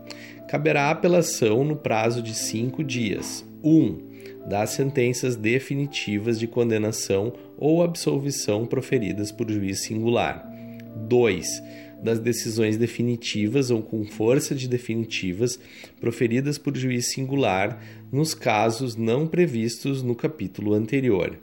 [0.48, 3.46] Caberá apelação no prazo de cinco dias.
[3.62, 3.70] 1.
[3.70, 4.08] Um,
[4.48, 10.48] das sentenças definitivas de condenação ou absolvição proferidas por juiz singular.
[10.96, 11.62] 2
[12.02, 15.58] das decisões definitivas ou com força de definitivas
[16.00, 21.38] proferidas por juiz singular nos casos não previstos no capítulo anterior.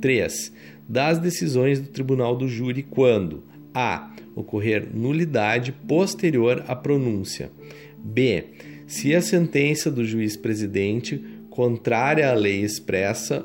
[0.00, 0.52] 3.
[0.86, 4.12] Das decisões do tribunal do júri quando a.
[4.36, 7.50] ocorrer nulidade posterior à pronúncia.
[8.04, 8.44] B.
[8.86, 13.44] se a sentença do juiz presidente contrária à lei expressa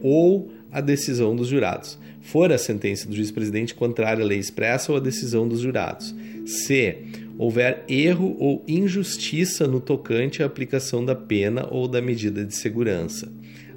[0.00, 4.98] ou à decisão dos jurados for a sentença do juiz-presidente contrária à lei expressa ou
[4.98, 6.14] à decisão dos jurados.
[6.44, 7.04] C.
[7.38, 13.32] Houver erro ou injustiça no tocante à aplicação da pena ou da medida de segurança.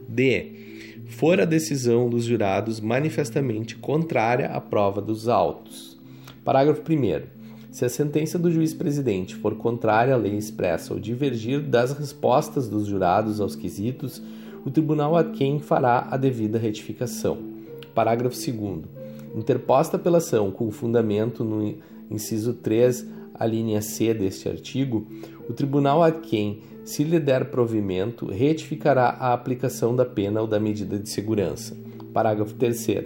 [0.07, 0.59] D.
[1.07, 5.97] for a decisão dos jurados manifestamente contrária à prova dos autos.
[6.43, 7.40] Parágrafo 1.
[7.71, 12.67] Se a sentença do juiz presidente for contrária à lei expressa ou divergir das respostas
[12.67, 14.21] dos jurados aos quesitos,
[14.65, 17.37] o tribunal a quem fará a devida retificação.
[17.95, 18.81] Parágrafo 2.
[19.33, 21.77] Interposta pela ação com fundamento no
[22.09, 25.07] inciso 3, a linha C deste artigo,
[25.49, 30.59] o tribunal a quem se lhe der provimento, retificará a aplicação da pena ou da
[30.59, 31.77] medida de segurança.
[32.11, 33.05] Parágrafo 3.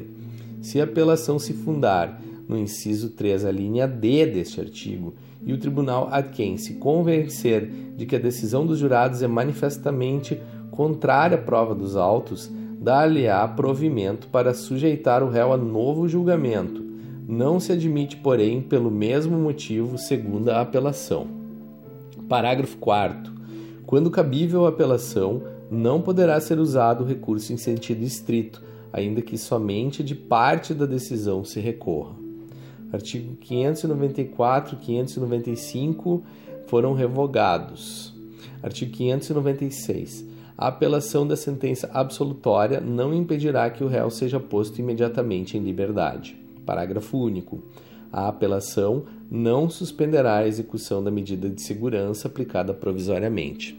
[0.60, 5.13] Se a apelação se fundar no inciso 3, a linha D deste artigo,
[5.45, 10.39] e o tribunal a quem se convencer de que a decisão dos jurados é manifestamente
[10.71, 16.84] contrária à prova dos autos, dá-lhe-á provimento para sujeitar o réu a novo julgamento.
[17.27, 21.27] Não se admite, porém, pelo mesmo motivo, segunda apelação.
[22.27, 23.36] Parágrafo 4
[23.86, 29.38] quando cabível a apelação, não poderá ser usado o recurso em sentido estrito, ainda que
[29.38, 32.24] somente de parte da decisão se recorra.
[32.95, 36.23] Artigo 594 e 595
[36.65, 38.13] foram revogados.
[38.63, 40.25] Artigo 596.
[40.58, 46.38] A apelação da sentença absolutória não impedirá que o réu seja posto imediatamente em liberdade.
[46.65, 47.62] Parágrafo único.
[48.13, 53.77] A apelação não suspenderá a execução da medida de segurança aplicada provisoriamente.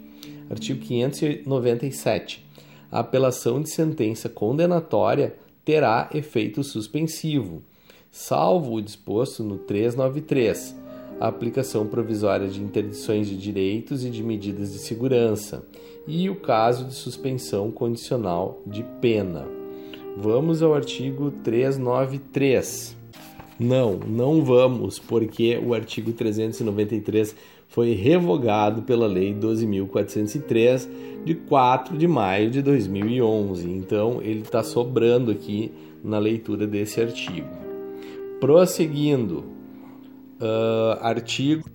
[0.50, 2.46] Artigo 597.
[2.92, 7.62] A apelação de sentença condenatória terá efeito suspensivo,
[8.10, 10.76] salvo o disposto no 393,
[11.20, 15.66] a aplicação provisória de interdições de direitos e de medidas de segurança,
[16.06, 19.46] e o caso de suspensão condicional de pena.
[20.16, 22.96] Vamos ao artigo 393.
[23.58, 27.34] Não, não vamos, porque o artigo 393
[27.68, 30.88] foi revogado pela Lei 12.403
[31.24, 33.68] de 4 de maio de 2011.
[33.68, 35.72] Então, ele está sobrando aqui
[36.04, 37.65] na leitura desse artigo.
[38.40, 39.44] Prosseguindo,
[40.38, 41.70] uh, artigo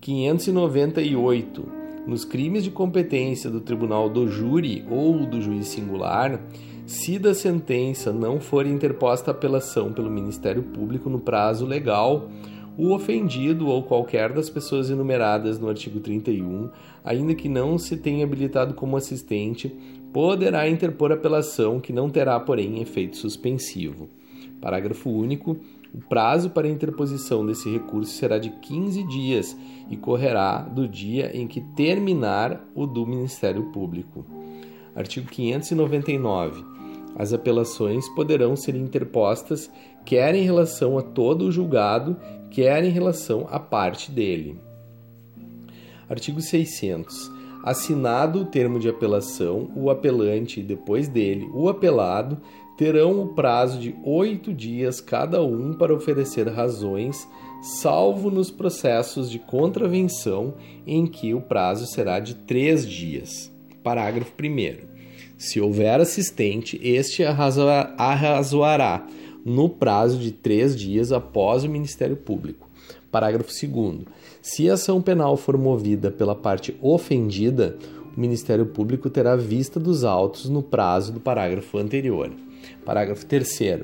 [0.00, 1.68] 598.
[2.06, 6.40] Nos crimes de competência do tribunal do júri ou do juiz singular,
[6.86, 12.30] se da sentença não for interposta apelação pelo Ministério Público no prazo legal,
[12.76, 16.70] o ofendido ou qualquer das pessoas enumeradas no artigo 31,
[17.04, 19.76] ainda que não se tenha habilitado como assistente,
[20.12, 24.08] poderá interpor apelação que não terá, porém, efeito suspensivo.
[24.60, 25.56] Parágrafo único.
[25.94, 29.56] O prazo para a interposição desse recurso será de 15 dias
[29.88, 34.24] e correrá do dia em que terminar o do Ministério Público.
[34.94, 36.64] Artigo 599.
[37.16, 39.70] As apelações poderão ser interpostas
[40.08, 42.16] quer em relação a todo o julgado,
[42.50, 44.58] quer em relação à parte dele.
[46.08, 47.30] Artigo 600.
[47.62, 52.40] Assinado o termo de apelação, o apelante e depois dele o apelado
[52.78, 57.28] terão o prazo de oito dias cada um para oferecer razões,
[57.60, 60.54] salvo nos processos de contravenção,
[60.86, 63.52] em que o prazo será de três dias.
[63.82, 64.86] Parágrafo 1.
[65.36, 69.04] Se houver assistente, este arrazoará
[69.44, 72.70] no prazo de três dias após o Ministério Público.
[73.10, 74.02] Parágrafo 2.
[74.40, 77.76] Se a ação penal for movida pela parte ofendida,
[78.16, 82.30] o Ministério Público terá vista dos autos no prazo do parágrafo anterior.
[82.88, 83.82] Parágrafo 3.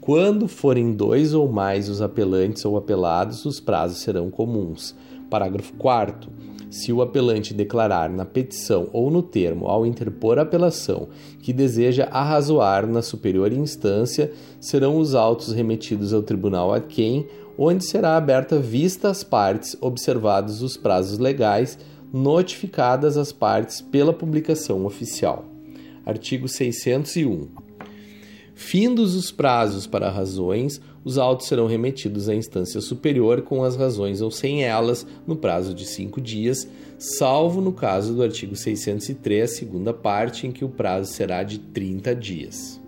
[0.00, 4.94] Quando forem dois ou mais os apelantes ou apelados, os prazos serão comuns.
[5.28, 6.30] Parágrafo 4
[6.70, 11.08] se o apelante declarar na petição ou no termo ao interpor a apelação
[11.42, 17.26] que deseja arrazoar na superior instância, serão os autos remetidos ao tribunal a quem,
[17.58, 21.76] onde será aberta vista às partes, observados os prazos legais,
[22.12, 25.44] notificadas as partes pela publicação oficial.
[26.06, 27.63] Artigo 601.
[28.54, 34.20] Findos os prazos para razões, os autos serão remetidos à instância superior com as razões
[34.20, 39.92] ou sem elas no prazo de cinco dias, salvo no caso do artigo 603, segunda
[39.92, 42.80] parte, em que o prazo será de 30 dias.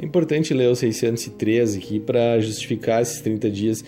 [0.00, 3.84] É importante ler o 613 aqui para justificar esses 30 dias.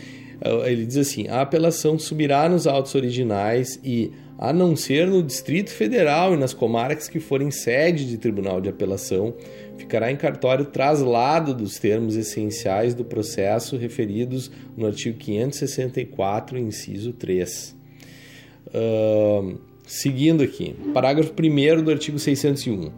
[0.67, 5.71] Ele diz assim: a apelação subirá nos autos originais e a não ser no Distrito
[5.71, 9.35] Federal e nas comarcas que forem sede de tribunal de apelação,
[9.77, 17.77] ficará em cartório traslado dos termos essenciais do processo referidos no artigo 564, inciso 3.
[18.69, 22.91] Uh, seguindo aqui, parágrafo 1 do artigo 601.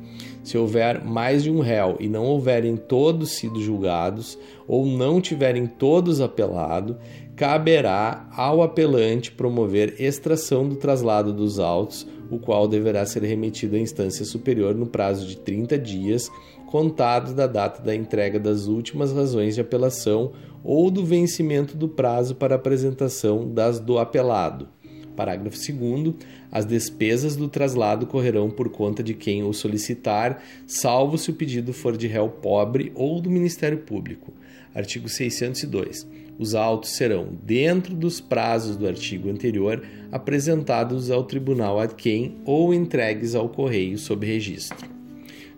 [0.45, 5.67] Se houver mais de um réu e não houverem todos sido julgados, ou não tiverem
[5.67, 6.99] todos apelado,
[7.37, 13.79] caberá ao apelante promover extração do traslado dos autos, o qual deverá ser remetido à
[13.79, 16.31] instância superior no prazo de 30 dias,
[16.67, 20.33] contados da data da entrega das últimas razões de apelação
[20.63, 24.69] ou do vencimento do prazo para apresentação das do apelado.
[25.15, 26.15] Parágrafo 2.
[26.51, 31.73] As despesas do traslado correrão por conta de quem o solicitar, salvo se o pedido
[31.73, 34.33] for de réu pobre ou do Ministério Público.
[34.75, 36.24] Artigo 602.
[36.39, 42.75] Os autos serão, dentro dos prazos do artigo anterior, apresentados ao tribunal a quem ou
[42.75, 44.95] entregues ao correio sob registro.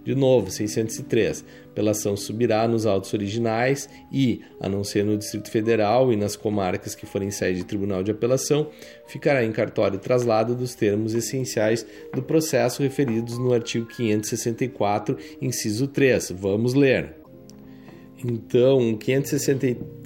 [0.06, 1.44] De novo, 603.
[1.72, 6.94] Apelação subirá nos autos originais e, a não ser no Distrito Federal e nas comarcas
[6.94, 8.70] que forem sede de tribunal de apelação,
[9.08, 16.30] ficará em cartório traslado dos termos essenciais do processo referidos no artigo 564, inciso 3.
[16.36, 17.16] Vamos ler.
[18.24, 19.76] Então, 560,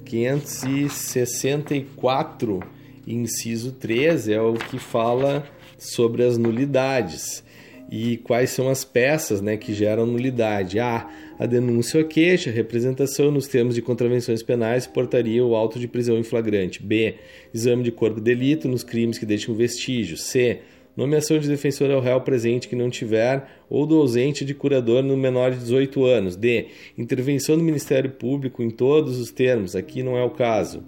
[3.07, 5.47] inciso 3 é o que fala
[5.77, 7.43] sobre as nulidades
[7.91, 10.79] e quais são as peças né, que geram nulidade.
[10.79, 11.09] A.
[11.37, 16.17] A denúncia ou queixa, representação nos termos de contravenções penais, portaria ou auto de prisão
[16.19, 16.83] em flagrante.
[16.83, 17.15] B.
[17.51, 20.17] Exame de corpo de delito nos crimes que deixam vestígio.
[20.17, 20.59] C.
[20.95, 25.15] Nomeação de defensor ao réu presente que não tiver ou do ausente de curador no
[25.15, 26.35] menor de 18 anos.
[26.35, 26.67] D.
[26.97, 29.75] Intervenção do Ministério Público em todos os termos.
[29.75, 30.83] Aqui não é o caso.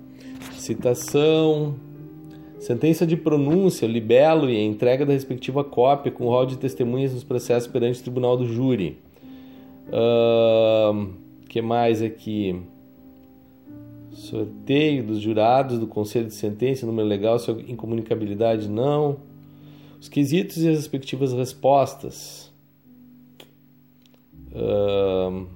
[0.53, 1.75] Citação
[2.63, 7.21] Sentença de pronúncia, libelo e a entrega da respectiva cópia com rol de testemunhas nos
[7.21, 8.99] processos perante o tribunal do júri.
[9.89, 11.09] Uh,
[11.49, 12.55] que mais aqui?
[14.11, 19.17] Sorteio dos jurados do conselho de sentença, número legal, sua incomunicabilidade não.
[20.03, 22.51] Os quesitos e as respectivas respostas.
[24.51, 25.47] Uh,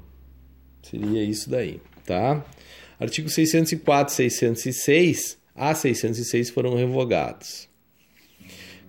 [0.82, 2.46] seria isso daí, tá?
[2.98, 7.68] Artigo 604, 606 a 606 foram revogados.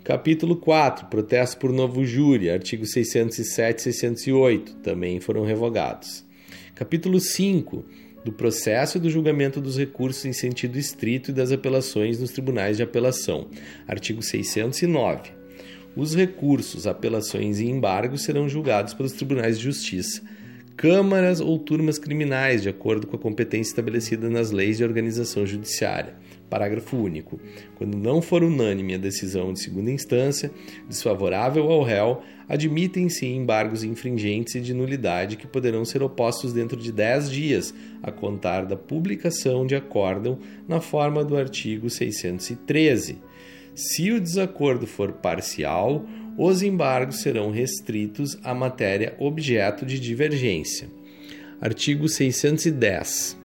[0.04, 6.24] Capítulo 4, protesto por novo júri, artigo 607 e 608, também foram revogados.
[6.72, 7.84] Capítulo 5,
[8.24, 12.76] do processo e do julgamento dos recursos em sentido estrito e das apelações nos tribunais
[12.76, 13.48] de apelação,
[13.88, 15.37] artigo 609.
[15.98, 20.22] Os recursos, apelações e embargos serão julgados pelos tribunais de justiça,
[20.76, 26.14] câmaras ou turmas criminais, de acordo com a competência estabelecida nas leis de organização judiciária.
[26.48, 27.40] Parágrafo único.
[27.74, 30.52] Quando não for unânime a decisão de segunda instância,
[30.88, 36.92] desfavorável ao réu, admitem-se embargos infringentes e de nulidade que poderão ser opostos dentro de
[36.92, 40.38] 10 dias, a contar da publicação de acórdão
[40.68, 43.18] na forma do artigo 613.
[43.78, 46.04] Se o desacordo for parcial,
[46.36, 50.88] os embargos serão restritos à matéria objeto de divergência.
[51.60, 53.38] Artigo 610.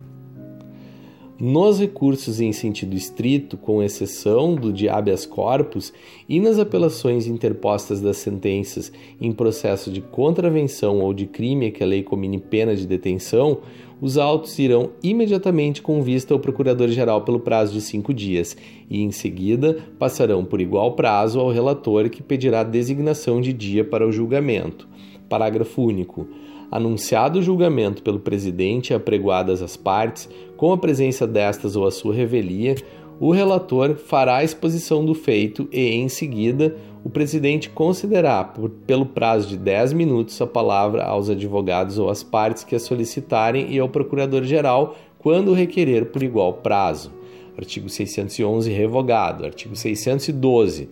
[1.38, 5.92] Nos recursos em sentido estrito, com exceção do de habeas corpus,
[6.26, 11.82] e nas apelações interpostas das sentenças em processo de contravenção ou de crime a que
[11.82, 13.60] a lei comine pena de detenção,
[14.02, 18.56] os autos irão imediatamente com vista ao Procurador-Geral pelo prazo de cinco dias
[18.90, 24.04] e, em seguida, passarão por igual prazo ao relator que pedirá designação de dia para
[24.04, 24.88] o julgamento.
[25.28, 26.26] Parágrafo único.
[26.68, 31.92] Anunciado o julgamento pelo presidente e apregoadas as partes, com a presença destas ou a
[31.92, 32.74] sua revelia,
[33.20, 36.74] o relator fará a exposição do feito e, em seguida,
[37.04, 42.22] o presidente concederá, por, pelo prazo de 10 minutos, a palavra aos advogados ou às
[42.22, 47.12] partes que a solicitarem e ao procurador-geral, quando requerer por igual prazo.
[47.56, 49.44] Artigo 611 revogado.
[49.44, 50.88] Artigo 612.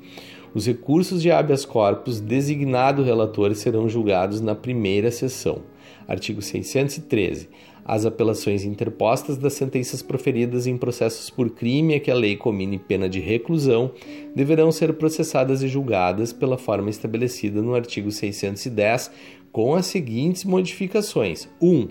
[0.52, 5.62] Os recursos de habeas corpus designado relator serão julgados na primeira sessão.
[6.08, 7.48] Artigo 613.
[7.84, 12.78] As apelações interpostas das sentenças proferidas em processos por crime a que a lei comine
[12.78, 13.90] pena de reclusão
[14.34, 19.10] deverão ser processadas e julgadas pela forma estabelecida no artigo 610,
[19.52, 21.88] com as seguintes modificações: 1.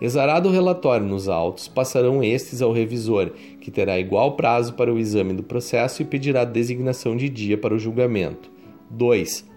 [0.00, 3.30] Exarado o relatório nos autos, passarão estes ao revisor,
[3.60, 7.74] que terá igual prazo para o exame do processo e pedirá designação de dia para
[7.74, 8.50] o julgamento.
[8.90, 9.48] 2.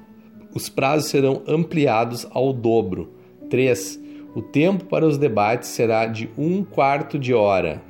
[0.53, 3.09] Os prazos serão ampliados ao dobro.
[3.49, 4.04] 3.
[4.35, 7.81] O tempo para os debates será de um quarto de hora.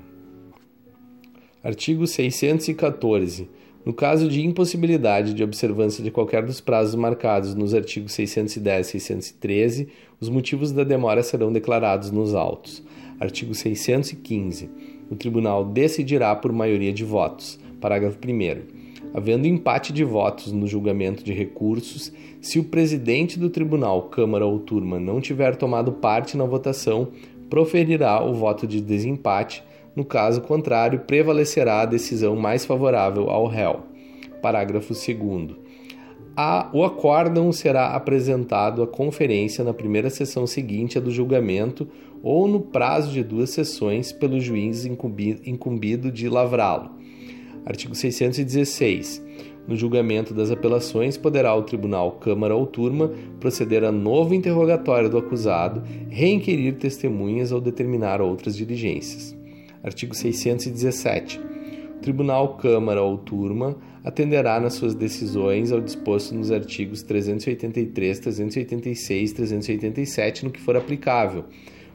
[1.64, 3.50] Artigo 614.
[3.84, 8.92] No caso de impossibilidade de observância de qualquer dos prazos marcados nos artigos 610 e
[8.92, 9.88] 613,
[10.22, 12.84] os motivos da demora serão declarados nos autos.
[13.20, 14.70] Artigo 615.
[15.10, 17.60] O tribunal decidirá por maioria de votos.
[17.82, 18.85] Parágrafo 1.
[19.14, 24.60] Havendo empate de votos no julgamento de recursos, se o presidente do tribunal, Câmara ou
[24.60, 27.10] Turma não tiver tomado parte na votação,
[27.50, 29.64] proferirá o voto de desempate,
[29.96, 33.84] No caso contrário, prevalecerá a decisão mais favorável ao réu.
[34.42, 35.56] Parágrafo 2.
[36.74, 41.88] o acórdão será apresentado à conferência na primeira sessão seguinte à do julgamento
[42.22, 46.95] ou no prazo de duas sessões pelo juiz incumbido de lavrá-lo.
[47.66, 49.24] Artigo 616.
[49.68, 55.18] No julgamento das apelações, poderá o tribunal, Câmara ou Turma proceder a novo interrogatório do
[55.18, 59.36] acusado, reinquirir testemunhas ou determinar outras diligências.
[59.84, 61.40] Artigo 617.
[61.98, 69.32] O tribunal, Câmara ou Turma atenderá nas suas decisões ao disposto nos artigos 383, 386
[69.32, 71.46] e 387 no que for aplicável,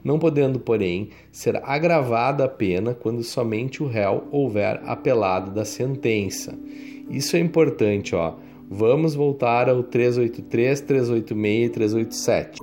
[0.03, 6.57] não podendo, porém, ser agravada a pena quando somente o réu houver apelado da sentença
[7.11, 8.34] isso é importante, ó.
[8.70, 12.61] Vamos voltar ao 383, 386 e 387.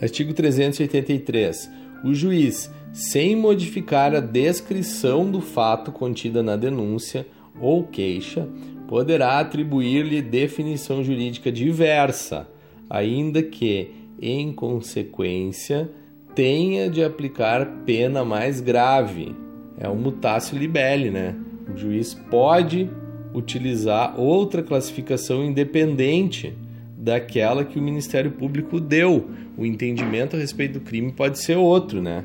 [0.00, 1.70] Artigo 383.
[2.04, 7.26] O juiz, sem modificar a descrição do fato contida na denúncia
[7.60, 8.48] ou queixa,
[8.86, 12.48] poderá atribuir-lhe definição jurídica diversa,
[12.88, 13.90] ainda que,
[14.22, 15.90] em consequência,
[16.34, 19.34] tenha de aplicar pena mais grave.
[19.78, 21.34] É um mutácio libelli, né?
[21.72, 22.88] O juiz pode
[23.32, 26.56] utilizar outra classificação independente
[26.96, 29.28] daquela que o Ministério Público deu.
[29.56, 32.24] O entendimento a respeito do crime pode ser outro, né?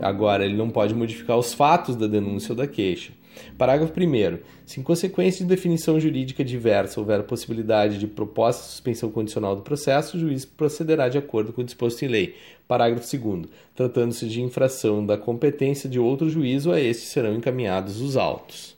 [0.00, 3.12] Agora, ele não pode modificar os fatos da denúncia ou da queixa.
[3.56, 4.38] Parágrafo 1.
[4.64, 9.62] Se em consequência de definição jurídica diversa houver possibilidade de proposta de suspensão condicional do
[9.62, 12.36] processo, o juiz procederá de acordo com o disposto em lei.
[12.66, 13.46] Parágrafo 2.
[13.74, 18.76] Tratando-se de infração da competência de outro juízo, a este serão encaminhados os autos.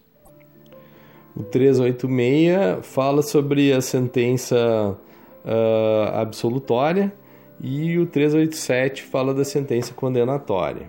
[1.36, 4.96] O 386 fala sobre a sentença
[5.44, 7.12] uh, absolutória
[7.60, 10.86] e o 387 fala da sentença condenatória.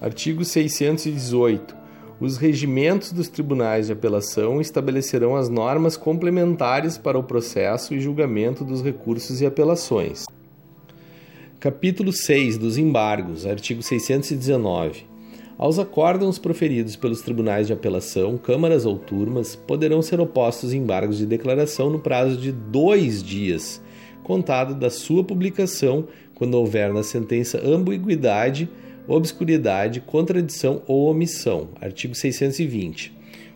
[0.00, 1.83] Artigo 618.
[2.20, 8.64] Os regimentos dos tribunais de apelação estabelecerão as normas complementares para o processo e julgamento
[8.64, 10.24] dos recursos e apelações.
[11.58, 15.06] Capítulo 6 dos embargos, artigo 619.
[15.58, 21.26] Aos acórdãos proferidos pelos tribunais de apelação, câmaras ou turmas, poderão ser opostos embargos de
[21.26, 23.82] declaração no prazo de dois dias,
[24.22, 28.68] contado da sua publicação, quando houver na sentença ambiguidade,
[29.06, 31.68] obscuridade, contradição ou omissão.
[31.80, 33.14] Artigo 620.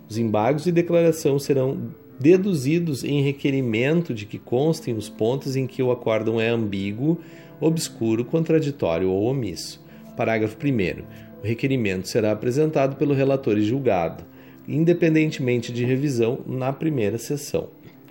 [0.08, 5.82] Os embargos de declaração serão deduzidos em requerimento de que constem os pontos em que
[5.82, 7.18] o acórdão é ambíguo,
[7.60, 9.84] obscuro, contraditório ou omisso.
[10.16, 11.02] Parágrafo 1.
[11.42, 14.24] O requerimento será apresentado pelo relator e julgado,
[14.66, 17.68] independentemente de revisão na primeira sessão.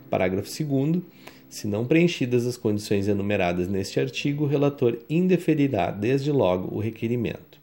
[0.09, 1.01] Parágrafo 2.
[1.49, 7.59] Se não preenchidas as condições enumeradas neste artigo, o relator indeferirá desde logo o requerimento.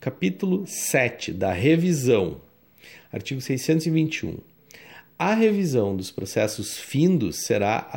[0.00, 2.40] Capítulo 7 da revisão.
[3.12, 4.38] Artigo 621.
[5.16, 7.88] A revisão dos processos findos será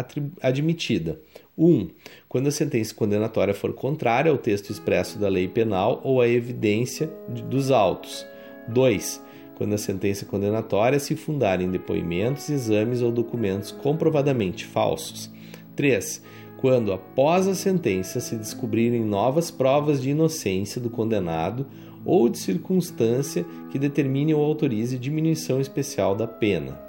[0.41, 1.19] admitida
[1.57, 1.67] 1.
[1.67, 1.89] Um,
[2.29, 7.07] quando a sentença condenatória for contrária ao texto expresso da lei penal ou à evidência
[7.49, 8.27] dos autos.
[8.67, 9.24] 2.
[9.55, 15.31] Quando a sentença condenatória se fundar em depoimentos, exames ou documentos comprovadamente falsos.
[15.75, 16.21] 3.
[16.57, 21.67] Quando, após a sentença, se descobrirem novas provas de inocência do condenado
[22.03, 26.79] ou de circunstância que determine ou autorize diminuição especial da pena.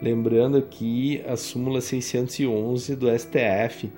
[0.00, 3.90] Lembrando aqui a súmula 611 do STF,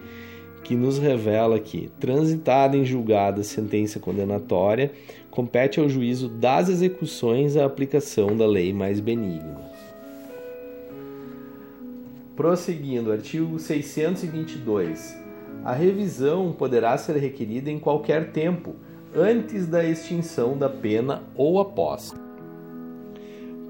[0.62, 4.92] que nos revela que, transitada em julgada sentença condenatória,
[5.30, 9.60] compete ao juízo das execuções a aplicação da lei mais benigna.
[12.36, 15.18] Prosseguindo, artigo 622.
[15.62, 18.76] A revisão poderá ser requerida em qualquer tempo,
[19.14, 22.14] antes da extinção da pena ou após.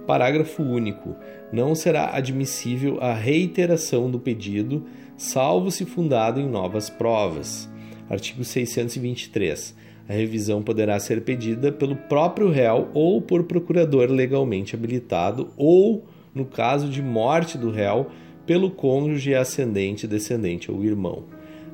[0.07, 1.16] Parágrafo único.
[1.53, 4.84] Não será admissível a reiteração do pedido,
[5.20, 7.68] salvo se fundado em novas provas.
[8.08, 9.76] Artigo 623.
[10.08, 16.46] A revisão poderá ser pedida pelo próprio réu ou por procurador legalmente habilitado, ou, no
[16.46, 18.06] caso de morte do réu,
[18.46, 21.24] pelo cônjuge ascendente, descendente ou irmão.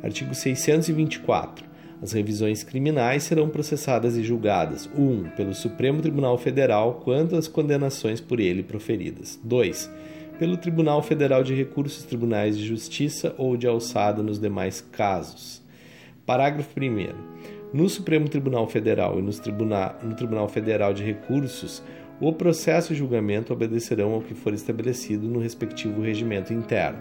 [0.02, 1.64] Artigo 624.
[2.02, 5.00] As revisões criminais serão processadas e julgadas: 1.
[5.00, 9.38] Um, pelo Supremo Tribunal Federal quanto às condenações por ele proferidas.
[9.44, 9.88] 2.
[10.38, 15.62] Pelo Tribunal Federal de Recursos, Tribunais de Justiça ou de alçada nos demais casos.
[16.26, 17.72] Parágrafo 1.
[17.72, 21.82] No Supremo Tribunal Federal e no Tribunal, no Tribunal Federal de Recursos,
[22.20, 26.98] o processo e julgamento obedecerão ao que for estabelecido no respectivo regimento interno.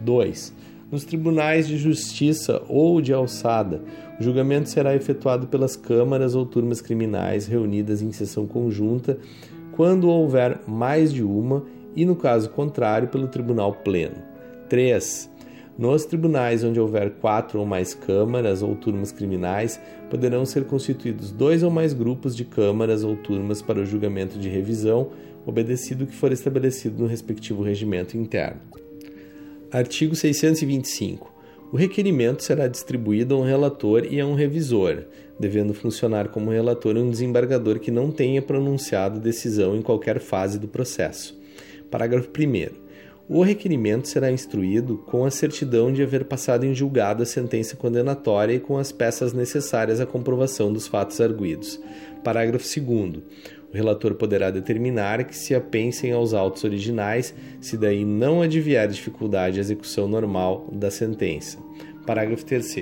[0.00, 0.54] 2
[0.90, 3.82] Nos tribunais de justiça ou de alçada,
[4.18, 9.18] o julgamento será efetuado pelas câmaras ou turmas criminais reunidas em sessão conjunta,
[9.72, 11.64] quando houver mais de uma,
[11.94, 14.16] e no caso contrário, pelo tribunal pleno.
[14.68, 15.30] 3.
[15.78, 19.80] Nos tribunais onde houver quatro ou mais câmaras ou turmas criminais,
[20.10, 24.48] poderão ser constituídos dois ou mais grupos de câmaras ou turmas para o julgamento de
[24.48, 25.10] revisão,
[25.46, 28.60] obedecido o que for estabelecido no respectivo regimento interno.
[29.72, 31.32] Artigo 625.
[31.72, 35.04] O requerimento será distribuído a um relator e a um revisor,
[35.38, 40.68] devendo funcionar como relator um desembargador que não tenha pronunciado decisão em qualquer fase do
[40.68, 41.39] processo.
[41.90, 42.90] Parágrafo 1.
[43.28, 48.54] O requerimento será instruído com a certidão de haver passado em julgado a sentença condenatória
[48.54, 51.80] e com as peças necessárias à comprovação dos fatos arguídos.
[52.24, 53.22] Parágrafo 2.
[53.72, 59.58] O relator poderá determinar que se apensem aos autos originais, se daí não advier dificuldade
[59.58, 61.56] à execução normal da sentença.
[62.04, 62.74] Parágrafo 3.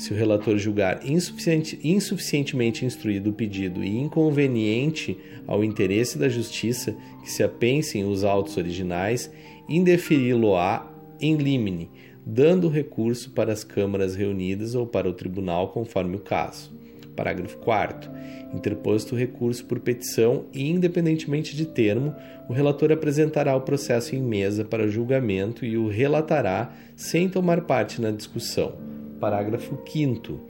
[0.00, 5.14] Se o relator julgar insuficiente, insuficientemente instruído o pedido e inconveniente
[5.46, 9.30] ao interesse da justiça que se apensem os autos originais,
[9.68, 10.90] indeferi-lo-á
[11.20, 11.90] em limine,
[12.24, 16.72] dando recurso para as câmaras reunidas ou para o tribunal, conforme o caso.
[17.14, 18.10] Parágrafo 4.
[18.54, 22.14] Interposto o recurso por petição e, independentemente de termo,
[22.48, 28.00] o relator apresentará o processo em mesa para julgamento e o relatará sem tomar parte
[28.00, 28.99] na discussão.
[29.20, 30.40] Parágrafo 5.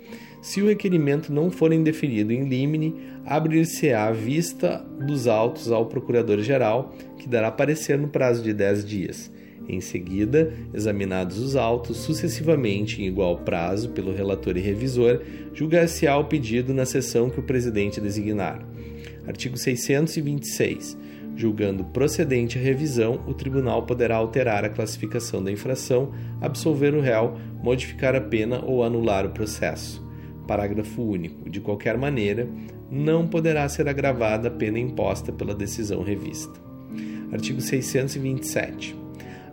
[0.41, 2.95] Se o requerimento não for indeferido em limine,
[3.27, 9.33] abrir-se-á vista dos autos ao Procurador-Geral, que dará parecer no prazo de 10 dias.
[9.69, 15.21] Em seguida, examinados os autos sucessivamente em igual prazo pelo relator e revisor,
[15.53, 18.67] julgar-se-á o pedido na sessão que o presidente designar.
[19.27, 20.97] Artigo 626.
[21.41, 27.35] Julgando procedente a revisão, o tribunal poderá alterar a classificação da infração, absolver o réu,
[27.63, 30.07] modificar a pena ou anular o processo.
[30.47, 31.49] Parágrafo único.
[31.49, 32.47] De qualquer maneira,
[32.91, 36.61] não poderá ser agravada a pena imposta pela decisão revista.
[37.33, 39.00] Artigo 627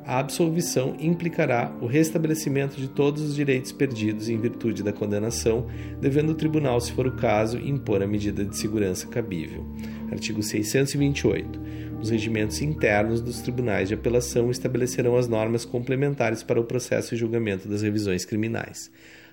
[0.07, 5.67] a absolvição implicará o restabelecimento de todos os direitos perdidos em virtude da condenação,
[5.99, 9.65] devendo o tribunal, se for o caso, impor a medida de segurança cabível.
[10.09, 11.59] Artigo 628.
[12.01, 17.17] Os regimentos internos dos tribunais de apelação estabelecerão as normas complementares para o processo e
[17.17, 18.89] julgamento das revisões criminais.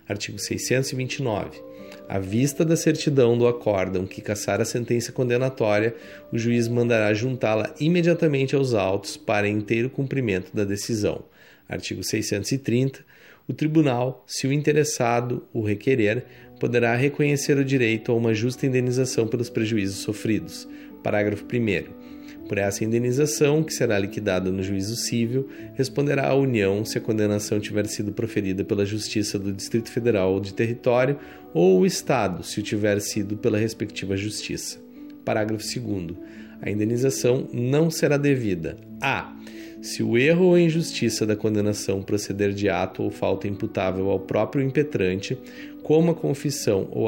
[0.08, 1.73] Artigo 629.
[2.08, 5.94] À vista da certidão do acórdão que caçar a sentença condenatória,
[6.30, 11.24] o juiz mandará juntá-la imediatamente aos autos para inteiro cumprimento da decisão.
[11.68, 13.00] Artigo 630.
[13.48, 16.24] O tribunal, se o interessado o requerer,
[16.60, 20.68] poderá reconhecer o direito a uma justa indenização pelos prejuízos sofridos.
[21.02, 22.03] Parágrafo 1.
[22.48, 27.58] Por essa indenização, que será liquidada no juízo civil, responderá a União se a condenação
[27.58, 31.18] tiver sido proferida pela Justiça do Distrito Federal ou de território,
[31.54, 34.78] ou o Estado, se o tiver sido pela respectiva Justiça.
[35.24, 36.16] Parágrafo 2.
[36.60, 39.34] A indenização não será devida a.
[39.80, 44.64] Se o erro ou injustiça da condenação proceder de ato ou falta imputável ao próprio
[44.64, 45.36] impetrante,
[45.82, 47.06] como a confissão ou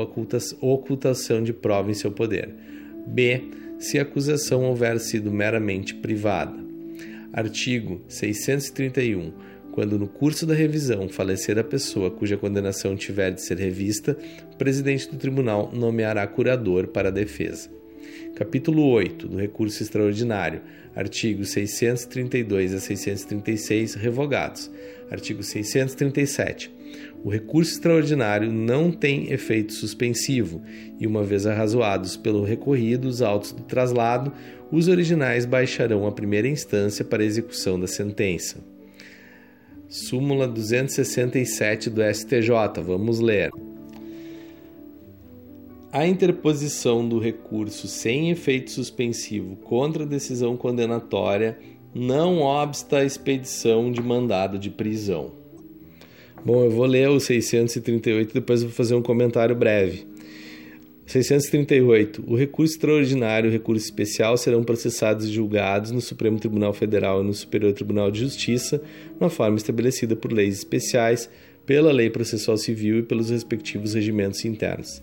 [0.61, 2.55] ocultação de prova em seu poder.
[3.07, 3.45] B
[3.79, 6.57] se a acusação houver sido meramente privada.
[7.33, 9.33] Artigo 631.
[9.73, 14.17] Quando no curso da revisão falecer a pessoa cuja condenação tiver de ser revista,
[14.53, 17.69] o presidente do tribunal nomeará curador para a defesa.
[18.35, 20.63] Capítulo 8 do Recurso Extraordinário.
[20.95, 24.71] Artigos 632 a 636 revogados.
[25.11, 26.76] Artigo 637.
[27.27, 30.63] O recurso extraordinário não tem efeito suspensivo
[30.97, 34.33] e, uma vez arrazoados pelo recorrido os autos do traslado,
[34.71, 38.65] os originais baixarão à primeira instância para execução da sentença.
[39.89, 42.81] Súmula 267 do STJ.
[42.85, 43.51] Vamos ler.
[45.91, 51.59] A interposição do recurso sem efeito suspensivo contra a decisão condenatória
[51.93, 55.36] não obsta a expedição de mandado de prisão.
[56.45, 60.07] Bom, eu vou ler o 638 depois vou fazer um comentário breve.
[61.07, 62.25] 638.
[62.27, 67.23] O recurso extraordinário e o recurso especial serão processados e julgados no Supremo Tribunal Federal
[67.23, 68.83] e no Superior Tribunal de Justiça,
[69.21, 71.31] na forma estabelecida por leis especiais,
[71.65, 75.03] pela Lei Processual Civil e pelos respectivos regimentos internos.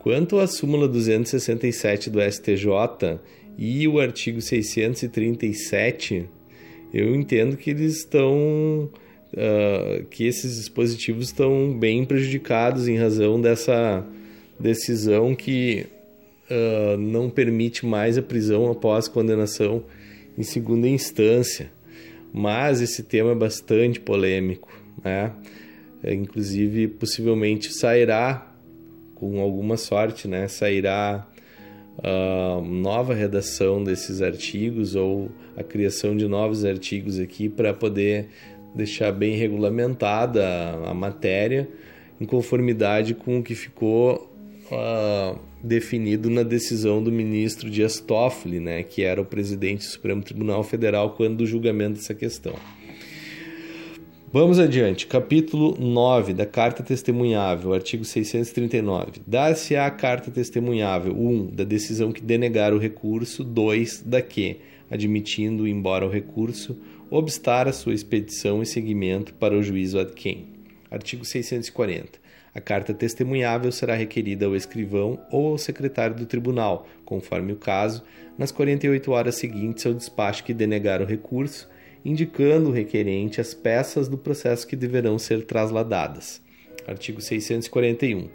[0.00, 3.18] Quanto à súmula 267 do STJ
[3.56, 6.28] e o artigo 637,
[6.92, 8.90] eu entendo que eles estão
[9.36, 14.04] uh, que esses dispositivos estão bem prejudicados em razão dessa
[14.58, 15.86] decisão que
[16.50, 19.84] uh, não permite mais a prisão após condenação
[20.36, 21.70] em segunda instância.
[22.32, 24.68] Mas esse tema é bastante polêmico.
[25.02, 25.32] né?
[26.02, 28.54] É, inclusive, possivelmente sairá,
[29.14, 30.46] com alguma sorte, né?
[30.46, 31.26] Sairá
[31.98, 38.28] uh, nova redação desses artigos ou a criação de novos artigos aqui para poder
[38.76, 41.68] deixar bem regulamentada a, a, matéria
[42.20, 44.30] em conformidade com o que ficou
[44.70, 50.22] uh, definido na decisão do ministro Dias Toffoli, né, que era o presidente do Supremo
[50.22, 52.54] Tribunal Federal quando do julgamento dessa questão.
[54.32, 55.06] Vamos adiante.
[55.06, 59.22] Capítulo 9 da Carta Testemunhável, artigo 639.
[59.26, 61.28] Dar-se-á a carta testemunhável 1.
[61.28, 63.42] Um, da decisão que denegar o recurso.
[63.42, 64.02] 2.
[64.02, 64.58] Da que,
[64.90, 66.76] admitindo embora o recurso,
[67.10, 70.48] obstar a sua expedição e seguimento para o juízo ad quem.
[70.90, 72.18] Artigo 640.
[72.54, 78.02] A carta testemunhável será requerida ao escrivão ou ao secretário do tribunal, conforme o caso,
[78.38, 81.68] nas 48 horas seguintes ao despacho que denegar o recurso
[82.06, 86.40] indicando o requerente as peças do processo que deverão ser trasladadas.
[86.86, 88.28] Artigo 641.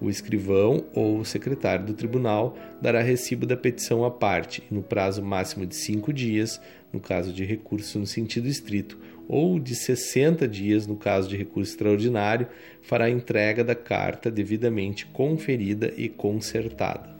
[0.00, 5.22] O escrivão ou o secretário do tribunal dará recibo da petição à parte, no prazo
[5.22, 6.58] máximo de cinco dias,
[6.92, 11.72] no caso de recurso no sentido estrito, ou de 60 dias, no caso de recurso
[11.72, 12.46] extraordinário,
[12.82, 17.10] fará entrega da carta devidamente conferida e consertada.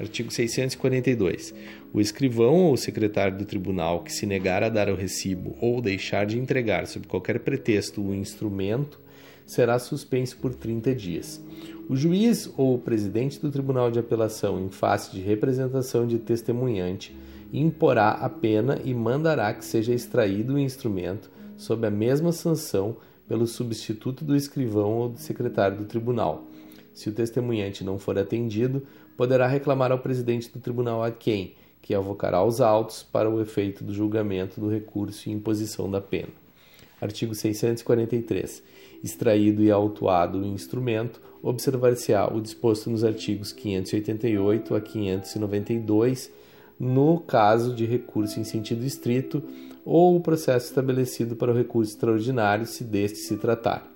[0.00, 1.54] Artigo 642.
[1.92, 6.26] O escrivão ou secretário do tribunal que se negar a dar o recibo ou deixar
[6.26, 8.98] de entregar sob qualquer pretexto o instrumento
[9.46, 11.40] será suspenso por 30 dias.
[11.88, 17.14] O juiz ou o presidente do tribunal de apelação, em face de representação de testemunhante,
[17.52, 22.96] imporá a pena e mandará que seja extraído o instrumento sob a mesma sanção
[23.28, 26.44] pelo substituto do escrivão ou do secretário do tribunal.
[26.94, 28.82] Se o testemunhante não for atendido,
[29.16, 33.82] poderá reclamar ao presidente do tribunal a quem, que avocará os autos para o efeito
[33.82, 36.28] do julgamento do recurso e imposição da pena.
[37.00, 38.62] Artigo 643.
[39.02, 46.30] Extraído e autuado o instrumento, observar-se-á o disposto nos artigos 588 a 592,
[46.82, 49.40] no caso de recurso em sentido estrito,
[49.84, 53.88] ou o processo estabelecido para o recurso extraordinário, se deste se tratar.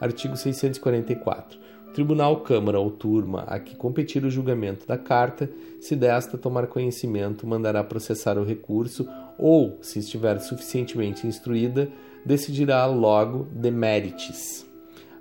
[0.00, 5.50] Artigo 644 tribunal, câmara ou turma a que competir o julgamento da carta,
[5.80, 11.88] se desta tomar conhecimento, mandará processar o recurso ou, se estiver suficientemente instruída,
[12.24, 14.64] decidirá logo de mérites.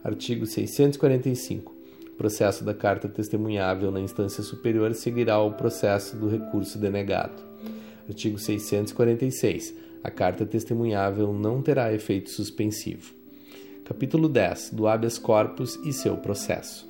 [0.04, 1.77] Artigo 645.
[2.18, 7.44] O processo da carta testemunhável na instância superior seguirá o processo do recurso denegado.
[8.10, 9.76] Artigo 646.
[10.04, 13.14] A carta testemunhável não terá efeito suspensivo.
[13.86, 16.90] Capítulo 10 do habeas corpus e seu processo.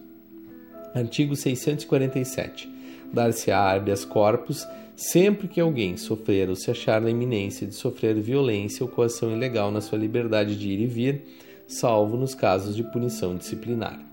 [0.95, 2.71] Artigo 647.
[3.11, 4.65] Dar-se-á habeas corpus
[4.95, 9.71] sempre que alguém sofrer ou se achar na iminência de sofrer violência ou coação ilegal
[9.71, 11.21] na sua liberdade de ir e vir,
[11.67, 14.07] salvo nos casos de punição disciplinar.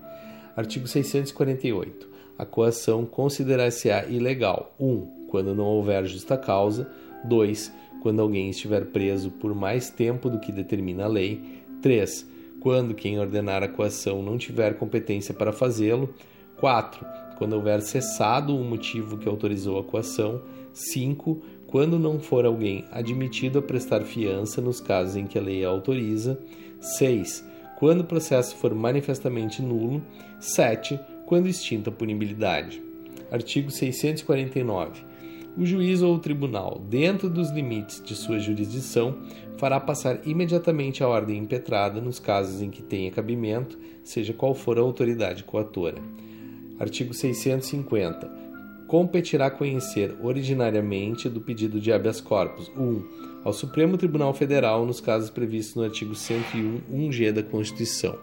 [0.55, 2.09] Artigo 648.
[2.37, 4.85] A coação considerar-se-á ilegal: 1.
[4.85, 6.89] Um, quando não houver justa causa.
[7.25, 7.71] 2.
[8.01, 11.63] Quando alguém estiver preso por mais tempo do que determina a lei.
[11.81, 12.35] 3
[12.65, 16.09] quando quem ordenar a coação não tiver competência para fazê-lo.
[16.57, 17.05] 4.
[17.37, 20.41] Quando houver cessado o motivo que autorizou a coação.
[20.73, 21.43] 5.
[21.67, 25.69] Quando não for alguém admitido a prestar fiança nos casos em que a lei a
[25.69, 26.39] autoriza.
[26.79, 27.45] 6.
[27.77, 30.01] Quando o processo for manifestamente nulo.
[30.39, 30.99] 7.
[31.25, 32.81] Quando extinta a punibilidade.
[33.31, 35.15] Artigo 649
[35.57, 39.19] o juiz ou o tribunal, dentro dos limites de sua jurisdição,
[39.57, 44.77] fará passar imediatamente a ordem impetrada nos casos em que tenha cabimento, seja qual for
[44.77, 46.01] a autoridade coatora.
[46.77, 48.29] Artigo 650.
[48.85, 53.34] Competirá conhecer originariamente do pedido de habeas corpus 1.
[53.45, 58.17] Ao Supremo Tribunal Federal nos casos previstos no artigo 101 1G da Constituição.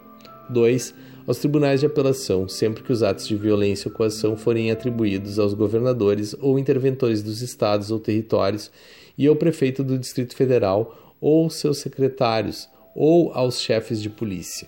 [0.51, 0.93] 2
[1.25, 5.55] aos tribunais de apelação, sempre que os atos de violência ou coação forem atribuídos aos
[5.55, 8.69] governadores ou interventores dos estados ou territórios
[9.17, 14.67] e ao prefeito do Distrito Federal ou seus secretários ou aos chefes de polícia.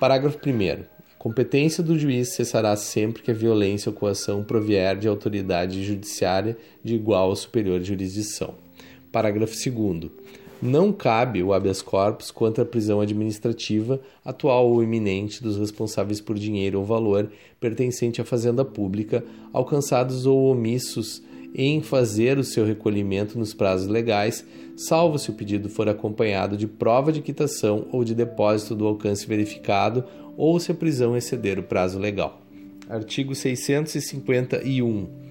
[0.00, 0.84] Parágrafo 1
[1.18, 6.94] competência do juiz cessará sempre que a violência ou coação provier de autoridade judiciária de
[6.94, 8.63] igual ou superior jurisdição.
[9.14, 10.10] Parágrafo 2
[10.60, 16.36] não cabe o habeas corpus contra a prisão administrativa atual ou iminente dos responsáveis por
[16.36, 21.22] dinheiro ou valor pertencente à fazenda pública, alcançados ou omissos
[21.54, 24.44] em fazer o seu recolhimento nos prazos legais,
[24.74, 29.28] salvo se o pedido for acompanhado de prova de quitação ou de depósito do alcance
[29.28, 30.02] verificado
[30.36, 32.42] ou se a prisão exceder o prazo legal.
[32.88, 35.23] Artigo 651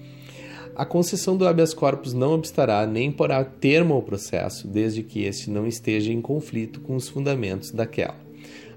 [0.76, 5.48] A concessão do habeas corpus não obstará nem porá termo ao processo, desde que este
[5.48, 8.16] não esteja em conflito com os fundamentos daquela.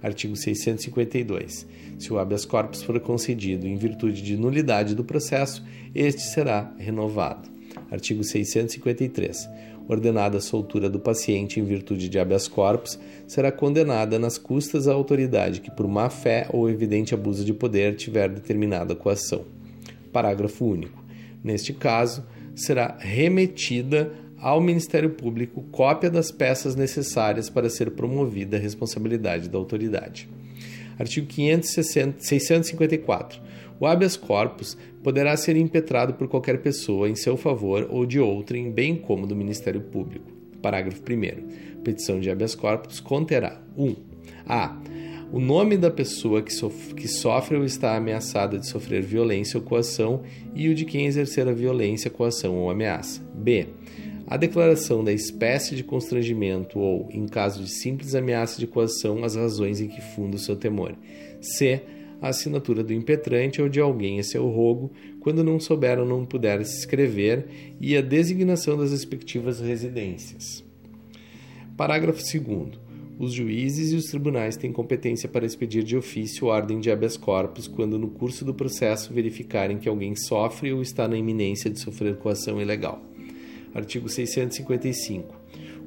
[0.02, 1.66] Artigo 652.
[1.98, 7.50] Se o habeas corpus for concedido em virtude de nulidade do processo, este será renovado.
[7.90, 9.50] Artigo 653.
[9.88, 14.94] Ordenada a soltura do paciente em virtude de habeas corpus, será condenada nas custas à
[14.94, 19.46] autoridade que, por má fé ou evidente abuso de poder, tiver determinada coação.
[20.14, 21.07] Parágrafo único.
[21.44, 22.26] Neste caso,
[22.56, 29.58] será remetida ao Ministério Público cópia das peças necessárias para ser promovida a responsabilidade da
[29.58, 30.30] autoridade.
[31.00, 33.42] Artigo 560, 654.
[33.80, 38.72] O habeas corpus poderá ser impetrado por qualquer pessoa em seu favor ou de outrem,
[38.72, 40.32] bem como do Ministério Público.
[40.62, 41.82] Parágrafo 1.
[41.84, 43.96] Petição de habeas corpus conterá 1.
[44.48, 44.76] A
[45.32, 49.64] o nome da pessoa que, sof que sofre ou está ameaçada de sofrer violência ou
[49.64, 50.24] coação
[50.56, 53.22] e o de quem exercer a violência, coação ou ameaça.
[53.34, 53.68] B.
[54.26, 59.36] A declaração da espécie de constrangimento ou, em caso de simples ameaça de coação, as
[59.36, 60.96] razões em que funda o seu temor.
[61.42, 61.82] C.
[62.22, 66.26] A assinatura do impetrante ou de alguém a seu rogo, quando não souber ou não
[66.26, 67.46] puder se escrever,
[67.80, 70.66] e a designação das respectivas residências.
[71.78, 72.87] Parágrafo 2.
[73.20, 77.68] Os juízes e os tribunais têm competência para expedir de ofício ordem de habeas corpus
[77.68, 82.18] quando, no curso do processo, verificarem que alguém sofre ou está na iminência de sofrer
[82.18, 83.02] coação ilegal.
[83.74, 85.36] Artigo 655.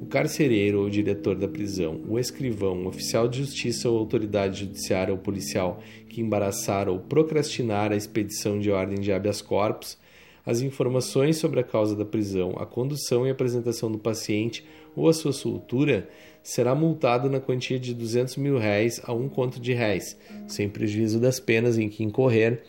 [0.03, 5.13] O carcereiro ou diretor da prisão, o escrivão, o oficial de justiça ou autoridade judiciária
[5.13, 9.97] ou policial que embaraçar ou procrastinar a expedição de ordem de habeas corpus,
[10.45, 14.65] as informações sobre a causa da prisão, a condução e apresentação do paciente
[14.97, 16.09] ou a sua soltura
[16.43, 20.17] será multado na quantia de 200 mil réis a um conto de réis,
[20.47, 22.63] sem prejuízo das penas em que incorrer.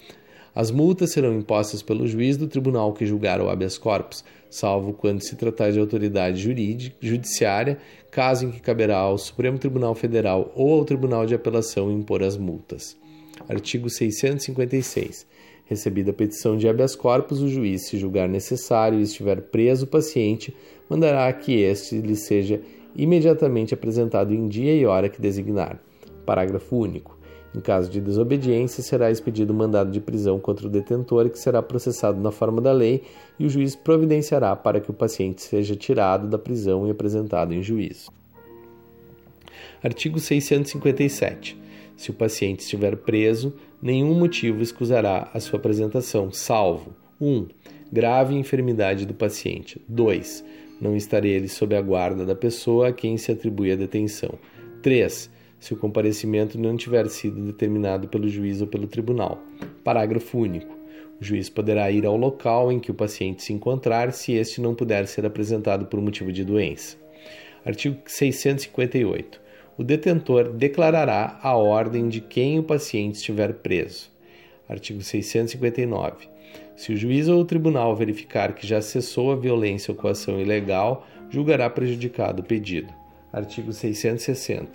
[0.53, 5.22] As multas serão impostas pelo juiz do tribunal que julgar o habeas corpus, salvo quando
[5.22, 7.78] se tratar de autoridade jurídica, judiciária,
[8.11, 12.36] caso em que caberá ao Supremo Tribunal Federal ou ao Tribunal de Apelação impor as
[12.36, 12.97] multas.
[13.47, 15.26] Artigo 656.
[15.72, 19.88] Recebida a petição de habeas corpus, o juiz, se julgar necessário e estiver preso o
[19.88, 20.53] paciente,
[20.89, 22.59] mandará que este lhe seja
[22.93, 25.82] imediatamente apresentado em dia e hora que designar.
[26.26, 27.17] Parágrafo único.
[27.55, 32.19] Em caso de desobediência, será expedido mandado de prisão contra o detentor, que será processado
[32.19, 33.03] na forma da lei,
[33.39, 37.63] e o juiz providenciará para que o paciente seja tirado da prisão e apresentado em
[37.63, 38.11] juízo.
[39.82, 41.57] Artigo 657.
[41.95, 47.27] Se o paciente estiver preso, nenhum motivo excusará a sua apresentação, salvo 1.
[47.27, 47.47] Um,
[47.91, 49.82] grave enfermidade do paciente.
[49.88, 50.43] 2
[50.82, 54.34] não estar ele sob a guarda da pessoa a quem se atribui a detenção.
[54.82, 55.29] 3.
[55.59, 59.39] Se o comparecimento não tiver sido determinado pelo juiz ou pelo tribunal.
[59.84, 60.75] Parágrafo único.
[61.21, 64.73] O juiz poderá ir ao local em que o paciente se encontrar se este não
[64.73, 66.97] puder ser apresentado por motivo de doença.
[67.63, 69.39] Artigo 658.
[69.78, 74.11] O detentor declarará a ordem de quem o paciente estiver preso.
[74.67, 76.28] Artigo 659.
[76.76, 81.07] Se o juiz ou o tribunal verificar que já cessou a violência ou coação ilegal,
[81.30, 82.91] julgará prejudicado o pedido.
[83.32, 84.69] Artigo 660.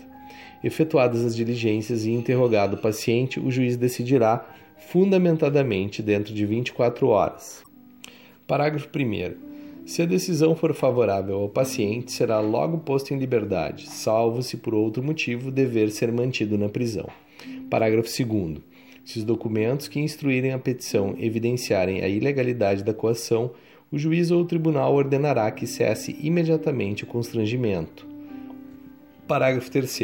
[0.64, 7.62] Efetuadas as diligências e interrogado o paciente, o juiz decidirá fundamentadamente dentro de 24 horas.
[8.46, 9.55] Parágrafo 1.
[9.86, 14.74] Se a decisão for favorável ao paciente, será logo posto em liberdade, salvo se por
[14.74, 17.08] outro motivo dever ser mantido na prisão.
[17.70, 18.58] Parágrafo 2.
[19.04, 23.52] Se os documentos que instruírem a petição evidenciarem a ilegalidade da coação,
[23.90, 28.08] o juiz ou o tribunal ordenará que cesse imediatamente o constrangimento.
[29.28, 30.00] Parágrafo 3.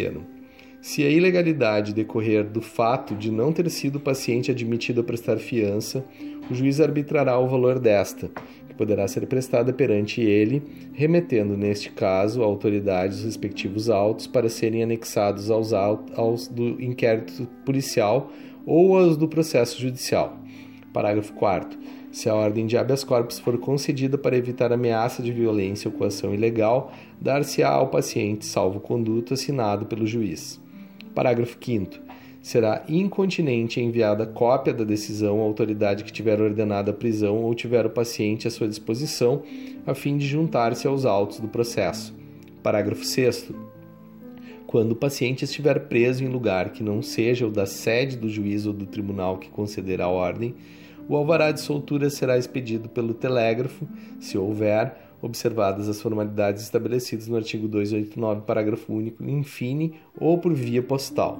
[0.81, 5.39] Se a ilegalidade decorrer do fato de não ter sido o paciente admitido a prestar
[5.39, 6.05] fiança,
[6.51, 8.31] o juiz arbitrará o valor desta,
[8.73, 10.63] que poderá ser prestada perante ele,
[10.93, 16.83] remetendo, neste caso, a autoridade os respectivos autos para serem anexados aos autos aos do
[16.83, 18.31] inquérito policial
[18.67, 20.39] ou as do processo judicial.
[20.93, 21.79] Parágrafo 4.
[22.11, 26.35] Se a ordem de habeas corpus for concedida para evitar ameaça de violência ou coação
[26.35, 30.61] ilegal, dar-se-á ao paciente salvo-conduto assinado pelo juiz.
[31.15, 32.12] Parágrafo 5.
[32.43, 37.87] Será incontinente enviada cópia da decisão à autoridade que tiver ordenado a prisão ou tiver
[37.87, 39.43] o paciente à sua disposição,
[39.87, 42.13] a fim de juntar-se aos autos do processo.
[42.61, 43.53] Parágrafo 6
[44.67, 48.65] quando o paciente estiver preso em lugar que não seja o da sede do juiz
[48.65, 50.55] ou do tribunal que concederá a ordem,
[51.07, 53.87] o alvará de soltura será expedido pelo telégrafo,
[54.19, 60.55] se houver, observadas as formalidades estabelecidas no artigo 289, parágrafo único, in fine, ou por
[60.55, 61.39] via postal.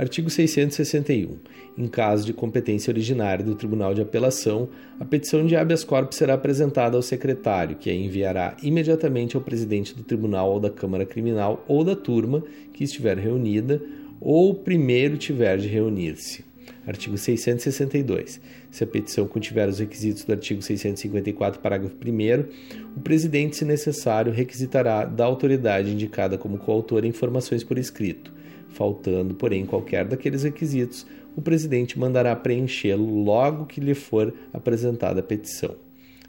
[0.00, 1.36] Artigo 661.
[1.76, 6.32] Em caso de competência originária do Tribunal de Apelação, a petição de habeas corpus será
[6.32, 11.62] apresentada ao secretário, que a enviará imediatamente ao presidente do tribunal ou da Câmara Criminal
[11.68, 12.42] ou da turma
[12.72, 13.82] que estiver reunida
[14.18, 16.46] ou primeiro tiver de reunir-se.
[16.86, 18.40] Artigo 662.
[18.70, 24.32] Se a petição contiver os requisitos do artigo 654, parágrafo 1, o presidente, se necessário,
[24.32, 28.39] requisitará da autoridade indicada como coautora informações por escrito.
[28.80, 31.06] Faltando, porém, qualquer daqueles requisitos,
[31.36, 35.76] o presidente mandará preenchê-lo logo que lhe for apresentada a petição.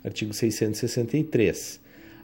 [0.03, 1.79] Artigo 663.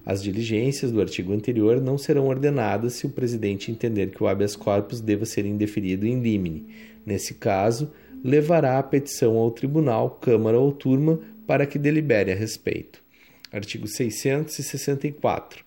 [0.05, 4.57] As diligências do artigo anterior não serão ordenadas se o presidente entender que o habeas
[4.57, 6.67] corpus deva ser indeferido in limine.
[7.05, 7.89] Nesse caso,
[8.21, 13.01] levará a petição ao tribunal, Câmara ou turma para que delibere a respeito.
[13.49, 15.66] Artigo 664.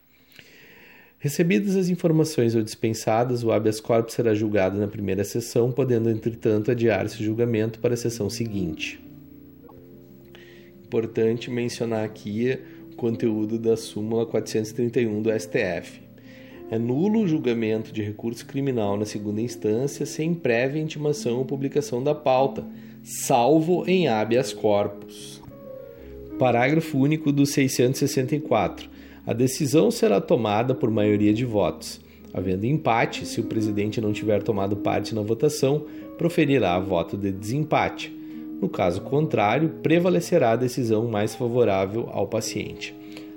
[1.22, 6.70] Recebidas as informações ou dispensadas, o habeas corpus será julgado na primeira sessão, podendo, entretanto,
[6.70, 8.98] adiar-se o julgamento para a sessão seguinte.
[10.82, 12.58] Importante mencionar aqui
[12.90, 16.00] o conteúdo da súmula 431 do STF.
[16.70, 22.02] É nulo o julgamento de recurso criminal na segunda instância sem prévia intimação ou publicação
[22.02, 22.64] da pauta,
[23.04, 25.42] salvo em habeas corpus.
[26.38, 28.88] Parágrafo único do 664.
[29.26, 32.00] A decisão será tomada por maioria de votos.
[32.32, 35.84] Havendo empate, se o presidente não tiver tomado parte na votação,
[36.16, 38.14] proferirá voto de desempate.
[38.60, 42.94] No caso contrário, prevalecerá a decisão mais favorável ao paciente.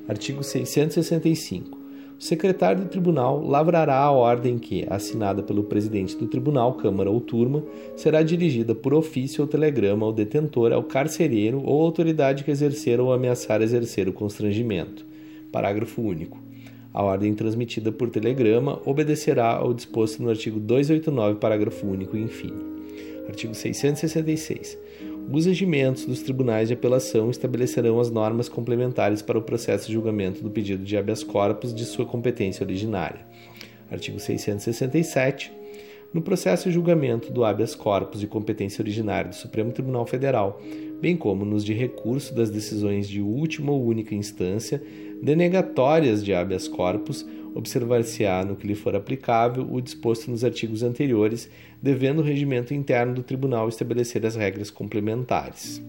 [0.07, 1.83] Artigo 665.
[2.19, 7.19] O secretário do tribunal lavrará a ordem que, assinada pelo presidente do tribunal, Câmara ou
[7.19, 7.63] Turma,
[7.95, 13.11] será dirigida por ofício ou telegrama ao detentor, ao carcereiro ou autoridade que exercer ou
[13.11, 15.05] ameaçar exercer o constrangimento.
[15.53, 16.41] Parágrafo único.
[16.91, 22.51] A ordem transmitida por telegrama obedecerá ao disposto no artigo 289, parágrafo único, enfim.
[23.27, 24.77] Artigo 666.
[25.31, 30.41] Os regimentos dos tribunais de apelação estabelecerão as normas complementares para o processo de julgamento
[30.41, 33.25] do pedido de habeas corpus de sua competência originária.
[33.91, 35.51] Artigo 667.
[36.11, 40.59] No processo de julgamento do habeas corpus de competência originária do Supremo Tribunal Federal,
[41.01, 44.81] bem como nos de recurso das decisões de última ou única instância,
[45.23, 51.49] denegatórias de habeas corpus, observar-se-á, no que lhe for aplicável, o disposto nos artigos anteriores,
[51.81, 55.81] devendo o regimento interno do tribunal estabelecer as regras complementares.